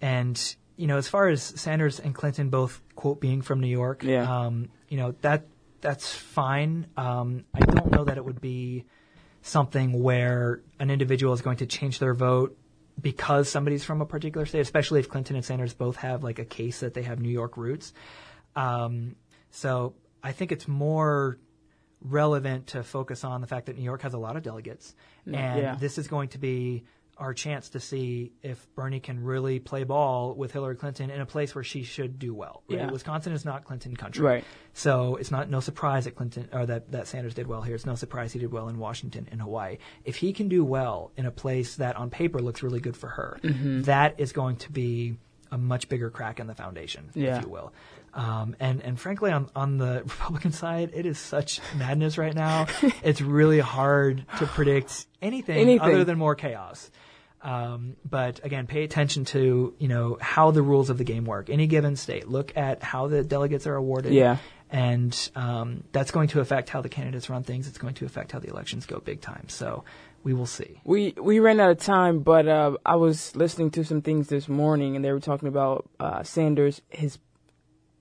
[0.00, 4.02] and, you know, as far as Sanders and Clinton both, quote, being from New York,
[4.02, 4.24] Yeah.
[4.46, 5.46] um, you know, that
[5.80, 6.86] that's fine.
[6.96, 8.86] Um, I don't know that it would be
[9.42, 12.58] something where an individual is going to change their vote
[13.00, 16.44] because somebody's from a particular state, especially if Clinton and Sanders both have like a
[16.44, 17.92] case that they have New York roots.
[18.56, 19.14] Um,
[19.50, 21.38] so I think it's more
[22.00, 24.94] relevant to focus on the fact that New York has a lot of delegates,
[25.26, 25.76] and yeah.
[25.78, 26.84] this is going to be
[27.18, 31.24] our chance to see if Bernie can really play ball with Hillary Clinton in a
[31.24, 32.62] place where she should do well.
[32.68, 32.80] Right?
[32.80, 32.90] Yeah.
[32.90, 34.44] Wisconsin is not Clinton country, Right.
[34.74, 37.74] So it's not no surprise that Clinton or that, that Sanders did well here.
[37.74, 39.78] It's no surprise he did well in Washington and Hawaii.
[40.04, 43.08] If he can do well in a place that on paper looks really good for
[43.08, 43.82] her, Mm-hmm.
[43.84, 45.16] that is going to be
[45.50, 47.38] a much bigger crack in the foundation, Yeah.
[47.38, 47.72] if you will.
[48.16, 52.66] Um, and and frankly, on on the Republican side, it is such madness right now.
[53.04, 55.80] it's really hard to predict anything, Anything.
[55.94, 56.90] other than more chaos.
[57.42, 61.50] Um, but again, pay attention to you know how the rules of the game work.
[61.50, 64.12] Any given state, look at how the delegates are awarded.
[64.14, 64.38] Yeah.
[64.70, 67.68] and um, that's going to affect how the candidates run things.
[67.68, 69.48] It's going to affect how the elections go big time.
[69.48, 69.84] So
[70.24, 70.80] we will see.
[70.84, 74.48] We we ran out of time, but uh, I was listening to some things this
[74.48, 76.80] morning, and they were talking about uh, Sanders.
[76.88, 77.18] His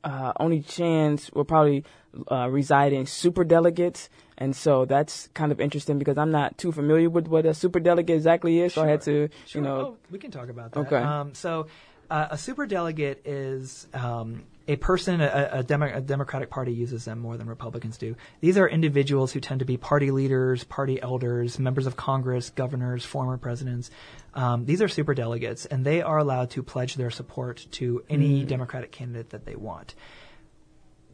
[0.06, 1.84] uh, only chance will probably
[2.32, 6.72] uh, reside in super delegates, and so that's kind of interesting because I'm not too
[6.72, 8.74] familiar with what a super delegate exactly is.
[8.74, 9.62] So I had to, Sure.
[9.62, 10.80] you know, Oh, we can talk about that.
[10.82, 10.96] Okay.
[10.98, 11.68] Um, so,
[12.10, 15.22] uh, a super delegate is um, a person.
[15.22, 18.16] A, a, Demo- a Democratic Party uses them more than Republicans do.
[18.42, 23.04] These are individuals who tend to be party leaders, party elders, members of Congress, governors,
[23.04, 23.90] former presidents.
[24.36, 28.44] Um, these are super delegates, and they are allowed to pledge their support to any
[28.44, 29.96] Democratic candidate that they want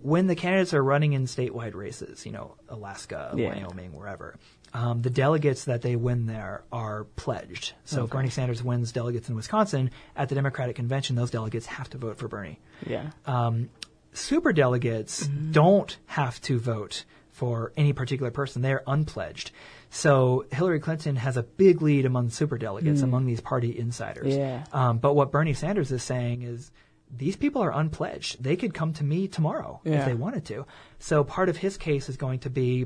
[0.02, 3.50] when the candidates are running in statewide races, you know, Alaska, Yeah.
[3.50, 4.36] Wyoming, wherever,
[4.74, 7.74] um, the delegates that they win there are pledged.
[7.86, 11.88] So if Bernie Sanders wins delegates in Wisconsin at the Democratic convention, those delegates have
[11.92, 12.60] to vote for Bernie.
[12.84, 13.70] yeah, Um,
[14.14, 17.06] super delegates don't have to vote
[17.42, 18.62] for any particular person.
[18.62, 19.50] They are unpledged.
[19.90, 24.36] So Hillary Clinton has a big lead among super delegates, among these party insiders.
[24.36, 24.64] Yeah.
[24.72, 26.70] Um, but what Bernie Sanders is saying is
[27.10, 28.44] these people are unpledged.
[28.44, 30.02] They could come to me tomorrow Yeah.
[30.02, 30.68] if they wanted to.
[31.00, 32.86] So part of his case is going to be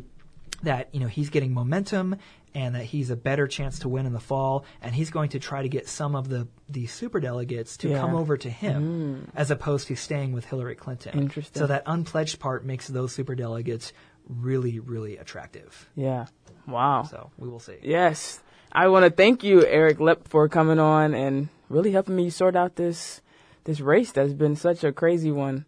[0.63, 2.15] that you know he's getting momentum
[2.55, 5.37] and that he's a better chance to win in the fall and he's going to
[5.39, 7.99] try to get some of the the super delegates to Yeah.
[7.99, 11.19] come over to him as opposed to staying with Hillary Clinton.
[11.19, 11.59] Interesting.
[11.59, 13.91] So that unpledged part makes those super delegates
[14.27, 15.89] really really attractive.
[15.95, 16.25] yeah.
[16.67, 17.03] Wow.
[17.03, 17.77] So we will see.
[17.83, 18.41] Yes.
[18.71, 22.55] I want to thank you, Eric Loepp, for coming on and really helping me sort
[22.55, 23.21] out this
[23.65, 25.65] this race that's been such a crazy one.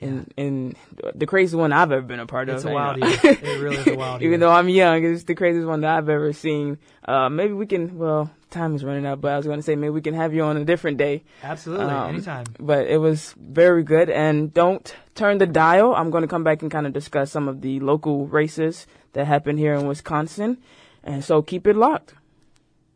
[0.00, 0.76] And, and
[1.14, 2.68] the craziest one I've ever been a part It's of.
[2.68, 3.18] a you wild year.
[3.24, 4.30] It really is a wild year.
[4.30, 6.78] Even though I'm young, it's the craziest one that I've ever seen.
[7.04, 9.74] Uh, maybe we can, well, time is running out, but I was going to say
[9.74, 11.24] maybe we can have you on a different day.
[11.42, 12.44] Absolutely, Um, anytime.
[12.60, 14.08] But it was very good.
[14.08, 15.94] And don't turn the dial.
[15.96, 19.26] I'm going to come back and kind of discuss some of the local races that
[19.26, 20.58] happened here in Wisconsin.
[21.02, 22.14] And so keep it locked.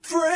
[0.03, 0.29] Super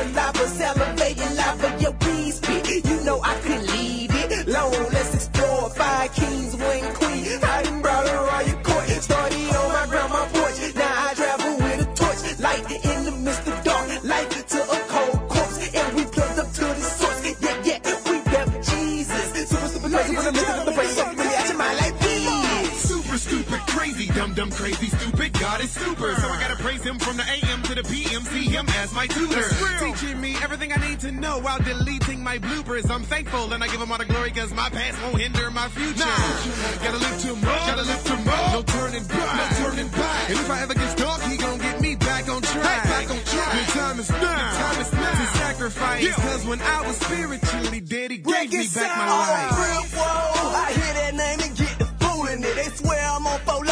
[0.00, 2.84] saliva, salivating lava, yeah, we spit.
[2.84, 4.48] You know I could leave it.
[4.48, 5.70] Long, let's explore.
[5.70, 7.26] Five kings, one queen.
[7.42, 8.88] I done brought her all your court.
[8.88, 10.74] Started on my grandma porch.
[10.74, 12.40] Now I travel with a torch.
[12.40, 14.04] Light in the midst of dark.
[14.04, 15.74] Light to a cold corpse.
[15.74, 17.20] And we plugged up to the source.
[17.40, 19.50] Yeah, yeah, we rep Jesus.
[19.50, 20.96] Super stupid crazy, looking at the face.
[20.96, 22.80] Don't really your mind like this.
[22.80, 25.32] Super stupid, crazy, dumb, dumb, crazy, stupid.
[25.38, 26.14] God is super.
[26.14, 28.22] So I gotta praise him from the AM to the PM.
[28.22, 29.69] See him as my tutor.
[31.30, 32.90] Know while deleting my bloopers.
[32.90, 35.68] I'm thankful and I give him all the glory cause my past won't hinder my
[35.68, 36.16] future.
[36.84, 38.52] Gotta live tomorrow, gotta live tomorrow.
[38.54, 40.30] No turning back, no turning back.
[40.30, 42.84] And if I ever get stuck, he gon' get me back on track.
[42.84, 43.52] back on track.
[43.58, 44.50] The time is now.
[44.62, 45.10] time is now.
[45.20, 46.16] To sacrifice.
[46.16, 49.52] Cause when I was spiritually dead, he gave me back my life.
[49.64, 50.64] Real whoa.
[50.66, 52.54] I hear that name and get the fool in it.
[52.56, 53.64] They swear I'm on four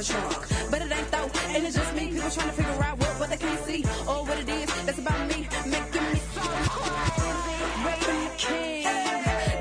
[0.00, 0.70] the trunk.
[0.70, 2.08] But it ain't though, and it's just me.
[2.12, 4.68] People trying to figure out what, what they can't see or what it is.
[4.86, 6.40] That's about me, making me so
[6.74, 7.60] crazy.
[7.84, 8.84] Rapping the king,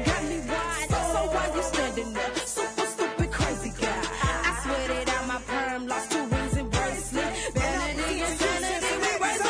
[0.08, 0.90] got me wide.
[0.90, 2.36] So why you standing there?
[2.36, 4.02] Super stupid crazy guy.
[4.48, 7.32] I sweat it out my perm, lost two rings and bracelet.
[7.54, 9.42] Vanity, insanity, we raise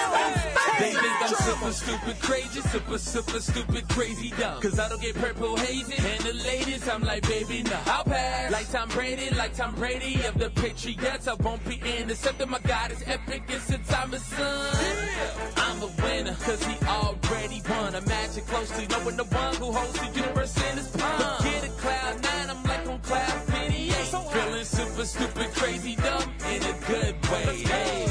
[0.79, 4.61] They think I'm super stupid crazy, super super stupid crazy dumb.
[4.61, 5.95] Cause I don't get purple hazy.
[5.97, 8.51] And the ladies, I'm like, baby, nah, I'll pass.
[8.51, 11.27] Like Tom Brady, like Tom Brady of the Patriots.
[11.27, 12.49] I won't be intercepted.
[12.49, 15.09] My God is epic, and since I'm a son,
[15.57, 16.35] I'm a winner.
[16.41, 17.95] Cause he already won.
[17.95, 21.43] A magic close to knowing the one who holds the universe in his palm.
[21.43, 23.93] Get a cloud nine, I'm like on cloud 58.
[24.31, 27.57] Feeling super stupid crazy dumb in a good way.
[27.63, 28.05] Hey.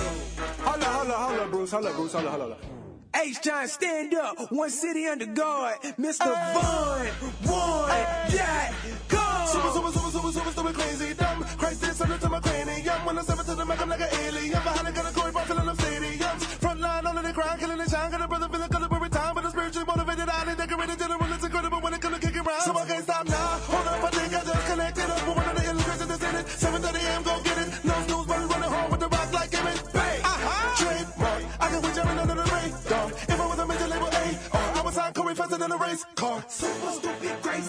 [0.58, 1.70] Holla, holla, holla, Bruce.
[1.70, 2.12] Holla, Bruce.
[2.12, 2.77] Holla, holla, holla.
[3.20, 4.52] H Giant, stand up.
[4.52, 5.81] One city under guard.
[5.98, 6.31] Mr.
[6.54, 7.07] Vaughn.
[7.50, 7.90] One.
[8.31, 8.72] Yeah.
[9.09, 9.18] Go.
[9.46, 11.42] Super, super, super, super, super, stupid, crazy, dumb.
[11.59, 13.04] Christ is something to my cranium.
[13.04, 14.52] When I step into the mic, I'm like an alien.
[14.52, 16.42] Behind a gun, a Corey bar, filling up stadiums.
[16.62, 18.11] Front line, all of the crowd, killing the shine.
[18.12, 19.35] Got a brother feeling color every time.
[19.35, 21.33] But the spiritually motivated, highly decorated general.
[21.33, 22.62] It's incredible when it comes to kick around.
[22.62, 23.59] So I can't stop now.
[23.66, 23.88] Hold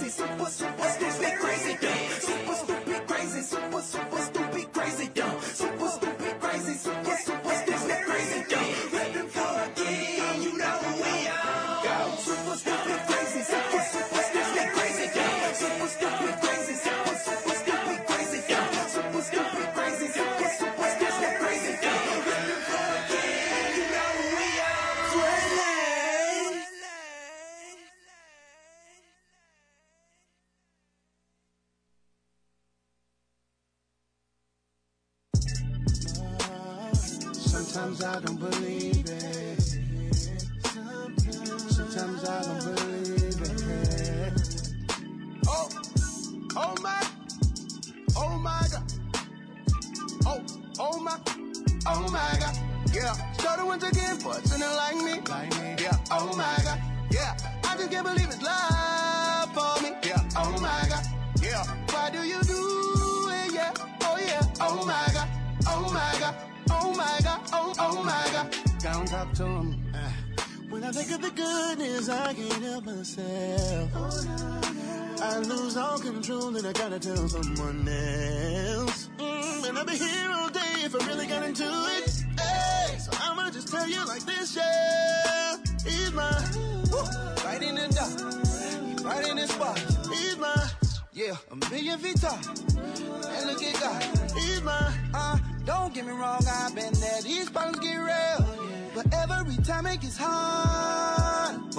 [0.10, 0.24] crazy.
[0.24, 1.78] Super, super stupid crazy.
[2.20, 3.41] Super stupid crazy.
[3.41, 4.18] Super, super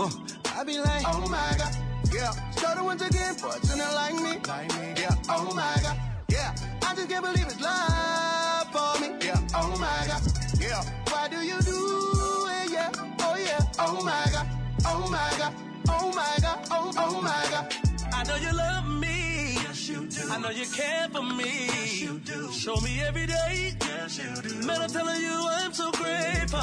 [0.01, 0.11] uh,
[0.57, 1.77] I be like, oh my God.
[2.13, 4.39] Yeah, started once again, fortunate like me.
[4.49, 5.15] Like me, yeah.
[5.29, 5.97] Oh my God,
[6.29, 6.55] yeah.
[6.83, 9.15] I just can't believe it's love for me.
[9.25, 10.23] Yeah, oh my God,
[10.59, 10.83] yeah.
[11.11, 12.71] Why do you do it?
[12.73, 12.91] Yeah,
[13.21, 13.61] oh yeah.
[13.79, 14.47] Oh my God,
[14.87, 15.55] oh my God,
[15.89, 17.75] oh my God, oh oh my God.
[18.13, 19.55] I know you love me.
[19.55, 20.29] Yes, you do.
[20.31, 21.67] I know you care for me.
[21.67, 22.51] Yes, you do.
[22.53, 23.75] Show me every day.
[23.83, 24.67] Yes, you do.
[24.67, 26.59] Man, I'm telling you, I'm so grateful.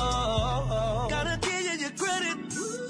[1.09, 2.86] Gotta give you your credit.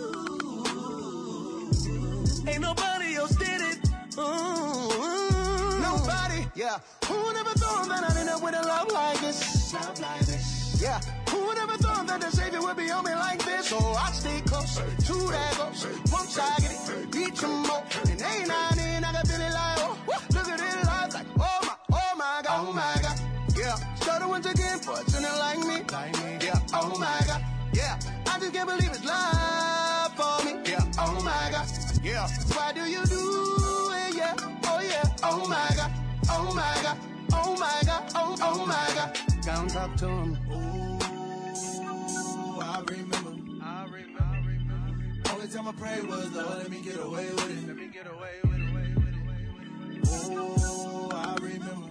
[2.47, 3.77] Ain't nobody else did it.
[4.17, 5.81] Ooh.
[5.81, 6.79] Nobody, yeah.
[7.05, 9.73] Who never thought that I'd end up with a love like this?
[9.73, 10.79] Love like this.
[10.81, 10.99] Yeah.
[11.29, 13.67] Who never thought that the Savior would be on me like this?
[13.67, 14.83] So I stay close to
[15.27, 15.87] that ghost.
[16.11, 17.83] Once I get it, beat you more.
[18.09, 21.27] And ain't I in, I can feel it like, oh, look at it live like,
[21.39, 23.19] oh my, oh my God, oh my oh God.
[23.57, 23.75] Yeah.
[23.95, 25.83] Started once again, fortunate like me.
[25.91, 26.45] Like me.
[26.45, 26.59] Yeah.
[26.73, 27.41] Oh my God.
[27.73, 27.99] Yeah.
[28.25, 30.61] I just can't believe it's love for me.
[30.65, 30.83] Yeah.
[30.99, 31.86] Oh my God.
[32.17, 32.27] Yeah.
[32.55, 34.15] Why do you do it?
[34.15, 34.33] Yeah.
[34.65, 35.03] Oh yeah.
[35.21, 35.91] Oh my God.
[36.31, 36.97] Oh my God.
[37.31, 38.11] Oh my God.
[38.15, 39.19] Oh oh my God.
[39.43, 40.37] Down talk to him.
[40.51, 40.97] Ooh,
[42.59, 43.33] I remember.
[43.63, 45.31] I remember.
[45.31, 47.67] Only time I prayed was, Lord, let me get away with it.
[47.67, 48.67] Let me get away with it.
[50.09, 51.86] Oh, I remember.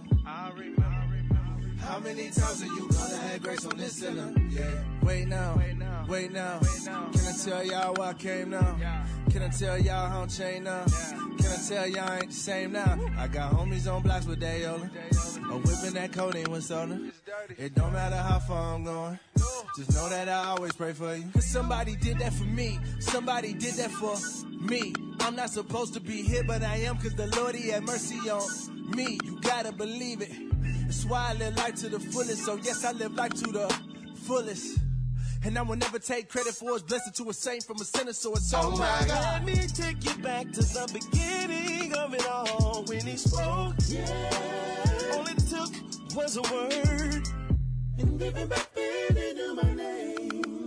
[1.87, 4.35] How many times are you gonna have grace on this sinner?
[4.51, 4.65] Yeah.
[5.03, 5.55] Wait now.
[5.57, 6.05] Wait now.
[6.09, 6.59] Wait now.
[6.59, 9.05] Can I tell y'all why I came now?
[9.31, 10.85] Can I tell y'all how I'm changed now?
[10.85, 12.99] Can I tell y'all I ain't the same now?
[13.17, 14.91] I got homies on blocks with Dayola.
[15.45, 16.99] I'm whipping that codeine with soda.
[17.57, 19.19] It don't matter how far I'm going.
[19.77, 21.25] Just know that I always pray for you.
[21.35, 22.81] Cause somebody did that for me.
[22.99, 24.17] Somebody did that for
[24.61, 24.93] me.
[25.21, 28.19] I'm not supposed to be here, but I am cause the Lord, He had mercy
[28.29, 29.19] on me.
[29.25, 30.33] You gotta believe it.
[30.87, 32.45] That's why I live life to the fullest.
[32.45, 33.69] So yes, I live life to the
[34.27, 34.79] fullest.
[35.45, 38.13] And I will never take credit for his blessing to a saint from a sinner,
[38.13, 39.09] so it's Oh all my mine.
[39.09, 39.23] God.
[39.23, 43.75] Let me take you back to the beginning of it all when he spoke.
[43.87, 44.07] Yeah.
[45.13, 45.71] All it took
[46.17, 47.29] was a word.
[47.99, 50.67] And giving back then into my name.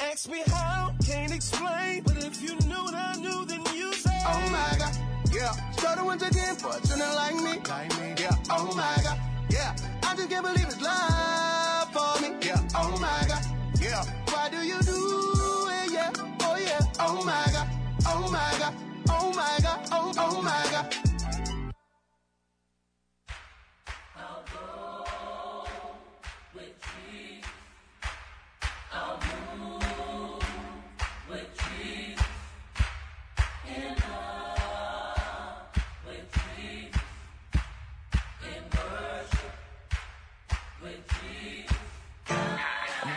[0.00, 2.02] Ask me how, can't explain.
[2.02, 4.18] But if you knew what I knew, then you say.
[4.26, 4.96] Oh my God.
[5.38, 5.52] Yeah.
[5.70, 7.60] Started once again, fortunate like me.
[7.68, 8.14] Like me.
[8.18, 8.34] Yeah.
[8.50, 9.20] Oh my God.
[9.50, 9.72] Yeah.
[10.02, 12.34] I just can't believe it's love for me.
[12.44, 12.60] Yeah.
[12.74, 13.44] Oh my God.
[13.80, 14.02] Yeah.
[14.32, 15.92] Why do you do it?
[15.92, 16.10] Yeah.
[16.40, 16.80] Oh yeah.
[16.98, 17.68] Oh my God.
[18.04, 18.74] Oh my God.
[19.10, 19.88] Oh my God.
[19.92, 21.07] Oh oh my God.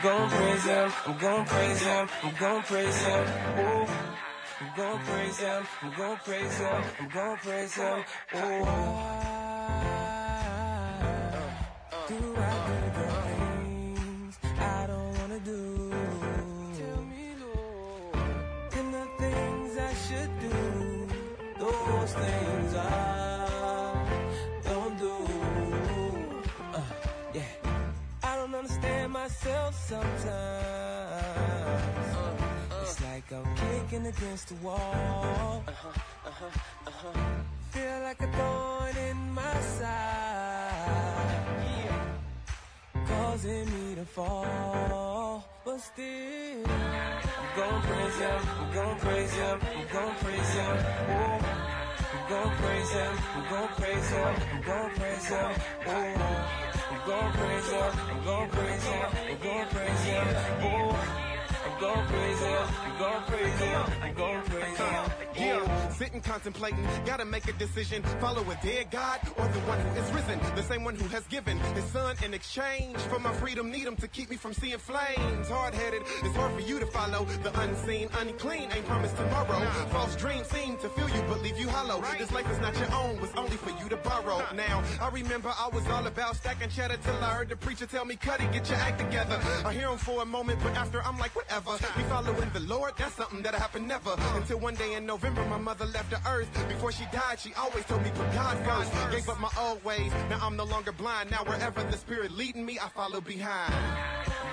[0.04, 3.28] I'm gon' praise him, I'm gon' praise him, I'm gon' praise him.
[3.60, 3.88] Ooh.
[4.60, 8.04] I'm gon' praise him, I'm gon' praise him, I'm gon' praise him.
[8.34, 8.66] Ooh.
[12.08, 15.91] Do I do the things I don't wanna do?
[16.80, 18.16] Tell me, Lord.
[18.74, 21.08] And the things I should do,
[21.60, 23.11] those things I
[33.94, 35.64] I'm against the wall.
[37.72, 41.46] Feel like a thorn in my side.
[43.06, 45.44] Causing me to fall.
[45.66, 50.78] But still, I'm gon' praise him, I'm gon' praise him, I'm gon' praise him.
[51.12, 51.39] Ooh.
[52.14, 55.52] I'm gon' praise him, I'm gon' praise him, I'm gon' praise him.
[55.88, 55.96] Ooh.
[56.92, 60.28] I'm gon' praise him, I'm gon' praise him, I'm gon' praise him.
[60.64, 61.30] Ooh.
[61.84, 65.82] I'm gon' praise him, I'm gon' praise him, I'm gon' praise him.
[65.82, 66.88] Yeah, sitting contemplating.
[67.05, 68.03] Gotta make a decision.
[68.19, 70.39] Follow a dead God or the one who is risen.
[70.55, 73.71] The same one who has given his son in exchange for my freedom.
[73.71, 75.49] Need him to keep me from seeing flames.
[75.49, 77.25] Hard headed, it's hard for you to follow.
[77.43, 79.59] The unseen, unclean ain't promised tomorrow.
[79.91, 82.01] False dreams seem to fill you, but leave you hollow.
[82.17, 84.43] This life is not your own, was only for you to borrow.
[84.55, 88.05] Now, I remember I was all about stacking cheddar till I heard the preacher tell
[88.05, 89.39] me, cut it, get your act together.
[89.65, 91.71] I hear him for a moment, but after I'm like, whatever.
[91.97, 94.15] Me following the Lord, that's something that'll happen never.
[94.36, 96.49] Until one day in November, my mother left the earth.
[96.67, 98.91] Before she died, she always told me, put God first.
[99.11, 101.32] Gave up my old ways, now I'm no longer blind.
[101.32, 103.74] Now wherever the spirit leading me, I follow behind.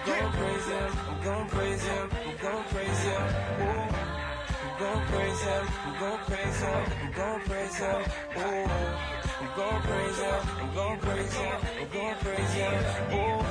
[0.05, 2.09] Going crazy, I'm going crazy, I'm
[2.43, 3.09] going crazy.
[3.09, 3.89] Ooh.
[4.59, 7.85] I'm going crazy, I'm going crazy, I'm going crazy.
[7.85, 8.69] Ooh.
[9.41, 12.63] I'm going crazy, I'm going crazy, I'm going crazy.
[13.15, 13.43] Ooh.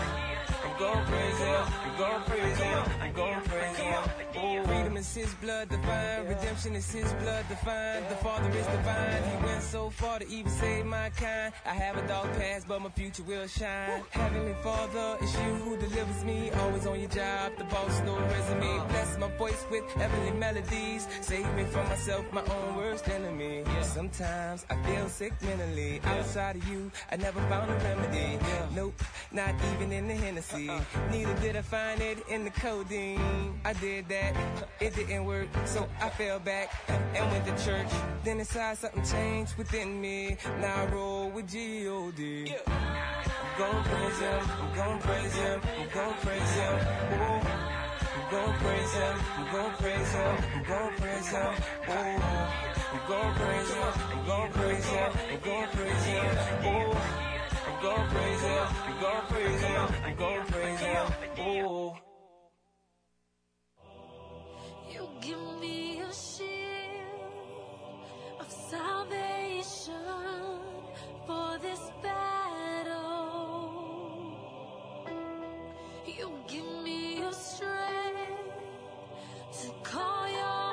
[0.63, 4.16] I'm going crazy, I'm going crazy, I'm going crazy.
[4.38, 8.04] Freedom is His blood divine, redemption is His blood divine.
[8.10, 11.54] The Father is divine, He went so far to even save my kind.
[11.66, 14.04] I have a dark past, but my future will shine.
[14.12, 16.52] Heavenly Father, it's You who delivers me.
[16.52, 18.88] Always on your job, the boss, no resume.
[18.90, 21.08] Bless my voice with heavenly melodies.
[21.22, 23.64] Save me from myself, my own worst enemy.
[23.82, 26.00] Sometimes I feel sick mentally.
[26.04, 28.40] Outside of You, I never found a remedy.
[28.76, 30.70] Nope, not even in the Hennessy.
[30.70, 30.82] Uh-uh.
[31.12, 33.60] Neither did I find it in the codeine.
[33.66, 34.26] I did that,
[34.80, 37.89] it didn't work, so I fell back and went to church.
[38.23, 40.38] Then inside something changed within me.
[40.59, 42.55] Now I roll with G.O.D.
[42.67, 45.61] I'm going crazy, I'm going crazy, I'm
[45.93, 46.61] going crazy.
[46.61, 47.67] Ooh.
[48.17, 51.38] I'm going crazy, I'm going crazy, I'm going crazy.
[51.38, 52.21] Ooh.
[52.89, 56.17] I'm going crazy, I'm going crazy, I'm going crazy.
[56.67, 56.97] Ooh.
[57.67, 61.41] I'm going crazy, I'm going crazy, I'm going crazy.
[61.41, 62.07] Ooh.
[64.98, 67.30] You give me a shield
[68.39, 69.93] of salvation
[71.28, 73.45] for this battle.
[76.08, 78.41] You give me a strength
[79.62, 80.66] to call your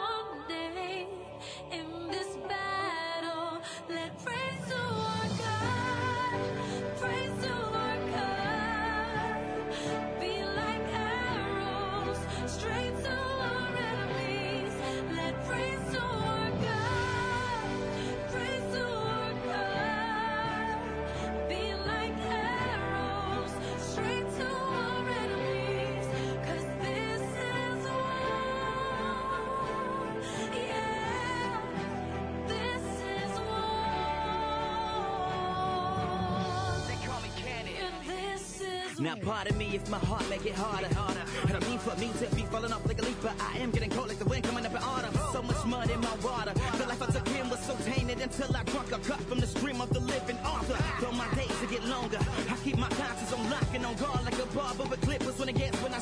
[39.04, 40.88] Now pardon me if my heart make it harder.
[40.94, 41.20] Harder.
[41.44, 43.70] I don't mean for me to be falling off like a leaf, but I am
[43.70, 45.12] getting cold like the wind coming up in autumn.
[45.30, 46.54] So much mud in my water.
[46.78, 49.46] The life I took in was so tainted until I drunk a cup from the
[49.46, 50.78] stream of the living author.
[51.02, 52.16] Though my days to get longer,
[52.48, 55.50] I keep my conscience on lock and on guard like a barber with clippers when
[55.50, 55.92] it gets when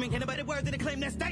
[0.00, 1.29] be no replacement, anybody worthy to claim that.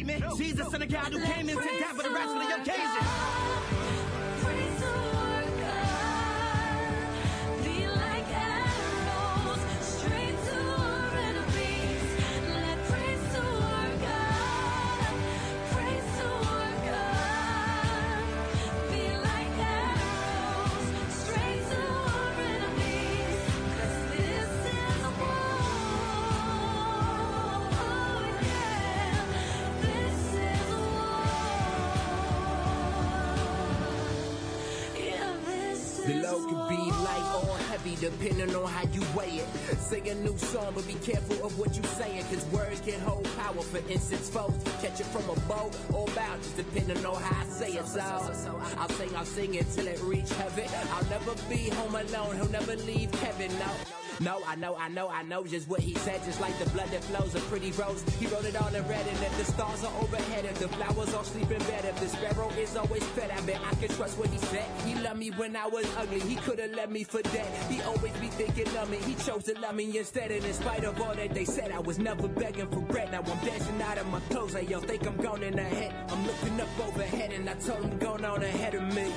[36.09, 39.79] The load could be light or heavy depending on how you weigh it.
[39.79, 43.29] Sing a new song, but be careful of what you saying, cause words can hold
[43.37, 43.61] power.
[43.61, 47.45] For instance, folks catch it from a bow or bow, just depending on how I
[47.45, 47.87] say it.
[47.87, 50.65] So I'll sing, I'll sing it till it reach heaven.
[50.95, 53.53] I'll never be home alone, he'll never leave Kevin.
[53.59, 53.98] No.
[54.21, 56.21] No, I know, I know, I know just what he said.
[56.25, 58.03] Just like the blood that flows, a pretty rose.
[58.19, 61.15] He wrote it all in red, and if the stars are overhead, if the flowers
[61.15, 64.29] all sleeping bed, if the sparrow is always fed, I bet I can trust what
[64.31, 64.65] he said.
[64.85, 67.47] He loved me when I was ugly, he could have left me for dead.
[67.71, 70.33] He always be thinking of me, he chose to love me instead.
[70.33, 73.13] And in spite of all that they said, I was never begging for bread.
[73.13, 75.95] Now I'm dancing out of my clothes, hey yo, think I'm gone in the head.
[76.09, 79.13] I'm looking up overhead, and I told him going on ahead of me.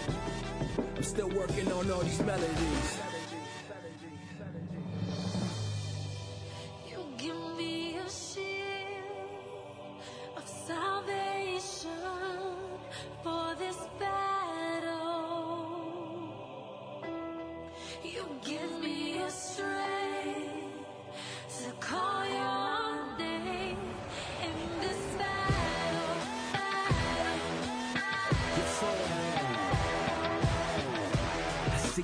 [0.95, 3.20] I'm still working on all these melodies.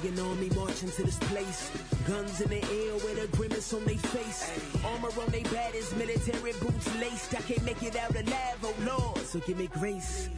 [0.07, 1.71] See an army marching to this place.
[2.07, 4.49] Guns in the air with a grimace on their face.
[4.85, 7.35] Armor on their baddest, military boots laced.
[7.35, 10.29] I can't make it out alive, oh Lord, so give me grace.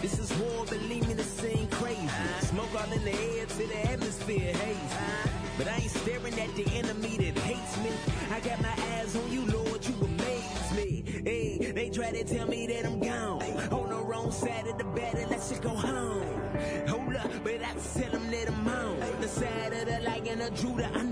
[0.00, 2.08] This is war, believe me, this ain't crazy.
[2.40, 4.96] Smoke all in the air to the atmosphere haze.
[5.58, 7.90] But I ain't staring at the enemy that hates me.
[8.30, 11.04] I got my eyes on you, Lord, you amaze me.
[11.24, 12.97] Hey, they try to tell me that I'm
[20.58, 21.07] Judah,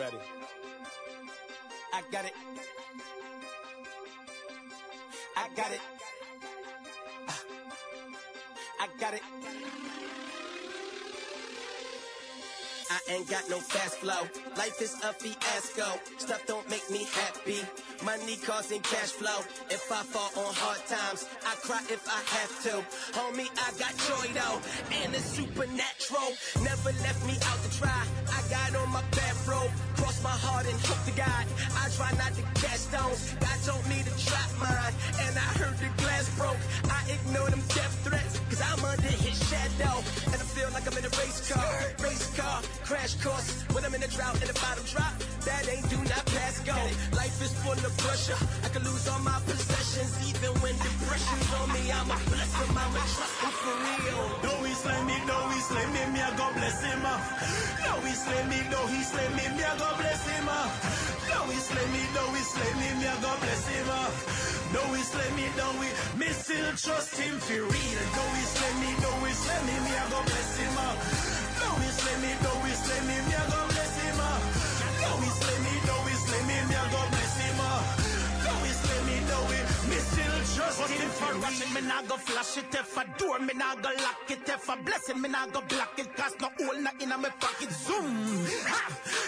[0.00, 0.08] I
[2.10, 2.32] got it.
[5.36, 5.80] I got it.
[8.80, 9.22] I got it.
[12.90, 14.26] I ain't got no fast flow.
[14.56, 16.00] Life is a fiasco.
[16.18, 17.60] Stuff don't make me happy.
[18.04, 19.38] Money causing cash flow.
[19.70, 22.82] If I fall on hard times, I cry if I have to.
[23.14, 24.58] Homie, I got joy though,
[25.02, 26.34] and it's supernatural.
[26.64, 28.02] Never left me out to try.
[28.26, 29.70] I got on my bathrobe,
[30.22, 31.44] my heart and hope to God.
[31.76, 33.34] I try not to cast stones.
[33.40, 34.94] God told me to drop mine,
[35.24, 36.60] and I heard the glass broke.
[36.88, 39.96] I ignore them death threats, cause I'm under his shadow.
[40.32, 41.72] And I feel like I'm in a race car,
[42.04, 43.64] race car, crash course.
[43.72, 45.14] When I'm in a drought and the bottom drop,
[45.48, 46.76] that ain't do not pass go.
[47.16, 48.38] Life is full of pressure.
[48.64, 51.90] I could lose all my possessions, even when depression's on me.
[51.90, 54.22] I'ma bless him, I'ma trust him for real.
[54.46, 57.02] Though he slay me, though he slay me, me I go bless him.
[57.02, 57.18] uh.
[57.82, 60.46] Though he slay me, though he slay me, me I go bless him.
[60.46, 60.70] uh.
[61.26, 63.88] Though he slay me, though he slay me, me I go bless him.
[63.90, 64.10] uh.
[64.70, 65.90] Though he slay me, though he,
[66.22, 68.02] me still trust him for real.
[68.14, 70.74] Though he slay me, though he slay me, me I go bless him.
[70.78, 70.94] uh.
[71.58, 72.59] Though he slay me, though
[81.02, 82.74] if I rush it, me nah go flash it.
[82.74, 84.48] If I door, me nah go lock it.
[84.48, 86.14] If I bless it, me nah go block it.
[86.16, 87.70] Cause no hole not in my pocket.
[87.70, 88.46] Zoom.
[88.72, 88.82] Ha!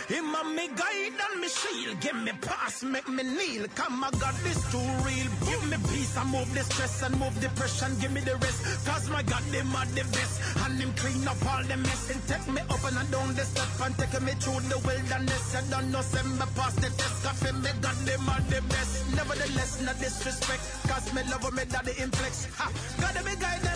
[0.09, 2.01] Him a me guide and me shield.
[2.01, 3.67] Give me pass, make me kneel.
[3.75, 5.31] Come, I got this too real.
[5.49, 7.97] Give me peace and move the stress and move depression.
[8.01, 8.87] Give me the rest.
[8.87, 10.35] Cause my God, them are the best.
[10.65, 12.11] And him clean up all the mess.
[12.11, 15.55] And take me up and down the step and take me through the wilderness.
[15.57, 17.25] I don't know, send me past the test.
[17.25, 18.93] Cause me God, them are the best.
[19.17, 20.63] Nevertheless, not disrespect.
[20.89, 22.49] Cause me love me daddy inflex.
[22.59, 22.67] Ha!
[23.01, 23.33] Gotta be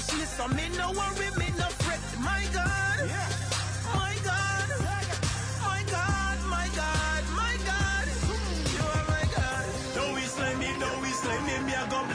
[0.06, 2.00] she so me no worry, me no fret.
[2.20, 3.10] My God.
[3.10, 3.35] My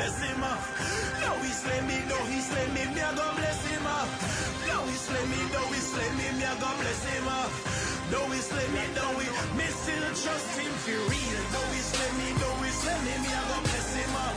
[0.01, 0.41] bless him.
[0.43, 0.57] uh.
[1.21, 3.85] Though he slay me, though he slay me, me I go bless him.
[3.85, 4.05] uh.
[4.65, 7.27] Though he slay me, though he slay me, me I go bless him.
[7.29, 7.47] uh.
[8.09, 9.27] Though he slay me, though he,
[9.57, 11.41] me still trust him for real.
[11.53, 14.13] Though he slay me, though he slay me, me I go bless him.
[14.17, 14.31] uh.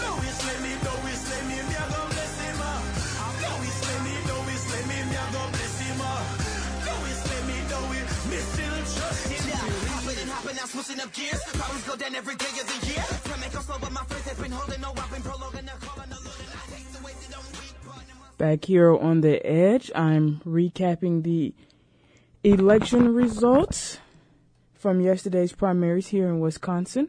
[0.00, 2.58] Though he slay me, though he slay me, me I go bless him.
[2.64, 2.80] uh.
[3.44, 6.00] Though he slay me, though he slay me, me I go bless him.
[6.00, 6.12] uh.
[6.88, 8.00] Though he slay me, though he,
[8.32, 9.92] me still trust him for real.
[9.92, 11.42] hopping and hopping, now switching up gears.
[11.60, 13.03] Problems go down every day of the year.
[18.44, 21.54] Back here on the edge, I'm recapping the
[22.42, 24.00] election results
[24.74, 27.08] from yesterday's primaries here in Wisconsin.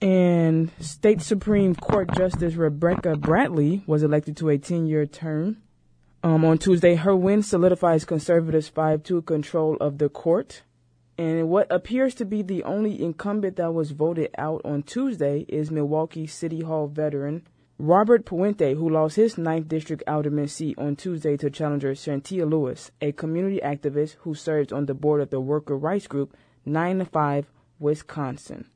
[0.00, 5.58] And State Supreme Court Justice Rebecca Bradley was elected to a 10 year term.
[6.24, 10.62] Um, on Tuesday, her win solidifies conservatives' 5 2 control of the court.
[11.16, 15.70] And what appears to be the only incumbent that was voted out on Tuesday is
[15.70, 17.46] Milwaukee City Hall veteran
[17.84, 22.92] Robert Puente, who lost his 9th District Alderman seat on Tuesday to challenger Chantia Lewis,
[23.00, 27.04] a community activist who serves on the board of the worker rights group 9 to
[27.04, 28.66] 5 Wisconsin.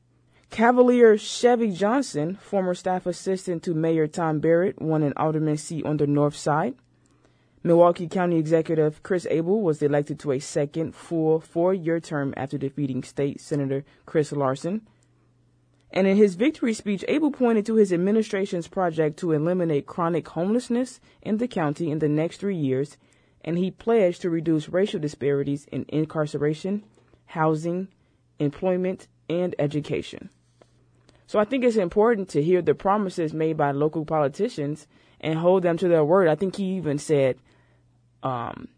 [0.49, 5.95] Cavalier Chevy Johnson, former staff assistant to Mayor Tom Barrett, won an alderman seat on
[5.95, 6.75] the north side.
[7.63, 12.57] Milwaukee County Executive Chris Abele was elected to a second full four year term after
[12.57, 14.85] defeating State Senator Chris Larson.
[15.91, 20.99] And in his victory speech, Abele pointed to his administration's project to eliminate chronic homelessness
[21.21, 22.97] in the county in the next three years,
[23.43, 26.83] and he pledged to reduce racial disparities in incarceration,
[27.27, 27.87] housing,
[28.39, 30.29] employment, and education.
[31.25, 34.87] So I think it's important to hear the promises made by local politicians
[35.19, 36.27] and hold them to their word.
[36.27, 37.37] I think he even said
[38.23, 38.69] um,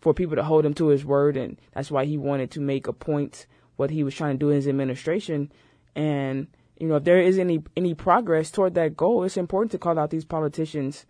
[0.00, 2.86] for people to hold him to his word, and that's why he wanted to make
[2.88, 3.46] a point
[3.76, 5.52] what he was trying to do in his administration.
[5.94, 9.78] And you know, if there is any any progress toward that goal, it's important to
[9.78, 11.06] call out these politicians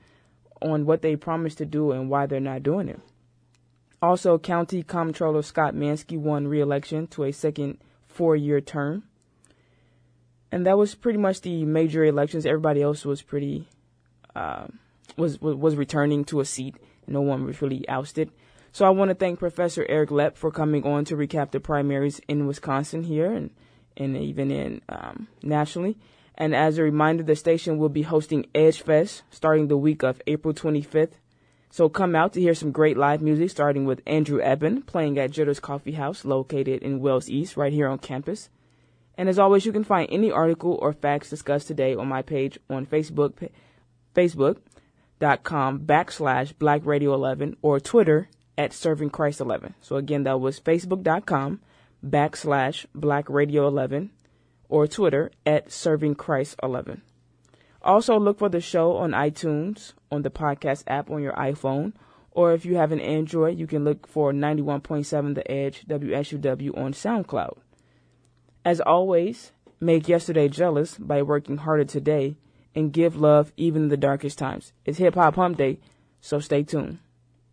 [0.63, 3.01] on what they promised to do and why they're not doing it.
[4.01, 9.05] Also, County Comptroller Scott Manske won re-election to a second four-year term
[10.55, 12.47] and that was pretty much the major elections.
[12.47, 13.67] Everybody else was pretty
[14.37, 14.69] uh,
[15.17, 16.77] was, was was returning to a seat.
[17.09, 18.31] No one was really ousted.
[18.71, 22.21] So I want to thank Professor Eric Loepp for coming on to recap the primaries
[22.29, 23.51] in Wisconsin here and
[23.97, 25.97] and even in um, nationally.
[26.37, 30.21] And as a reminder, the station will be hosting Edge Fest starting the week of
[30.27, 31.13] April 25th.
[31.71, 35.33] So come out to hear some great live music, starting with Andrew Eben playing at
[35.33, 38.49] Jitter's Coffee House, located in Wells East, right here on campus.
[39.17, 42.59] And as always, you can find any article or facts discussed today on my page
[42.69, 43.49] on Facebook,
[44.15, 48.29] facebook.com backslash Black Radio 11 or Twitter
[48.59, 49.75] at Serving Christ 11.
[49.81, 51.61] So again, that was facebook.com
[52.05, 54.11] backslash Black Radio 11
[54.69, 57.03] or Twitter at Serving Christ 11.
[57.83, 61.93] Also, look for the show on iTunes, on the podcast app on your iPhone,
[62.31, 66.93] or if you have an Android, you can look for 91.7 The Edge WSUW on
[66.93, 67.59] SoundCloud.
[68.65, 72.37] As always, make yesterday jealous by working harder today
[72.75, 74.73] and give love even in the darkest times.
[74.85, 75.79] It's Hip Hop Hump Day,
[76.21, 76.99] so stay tuned.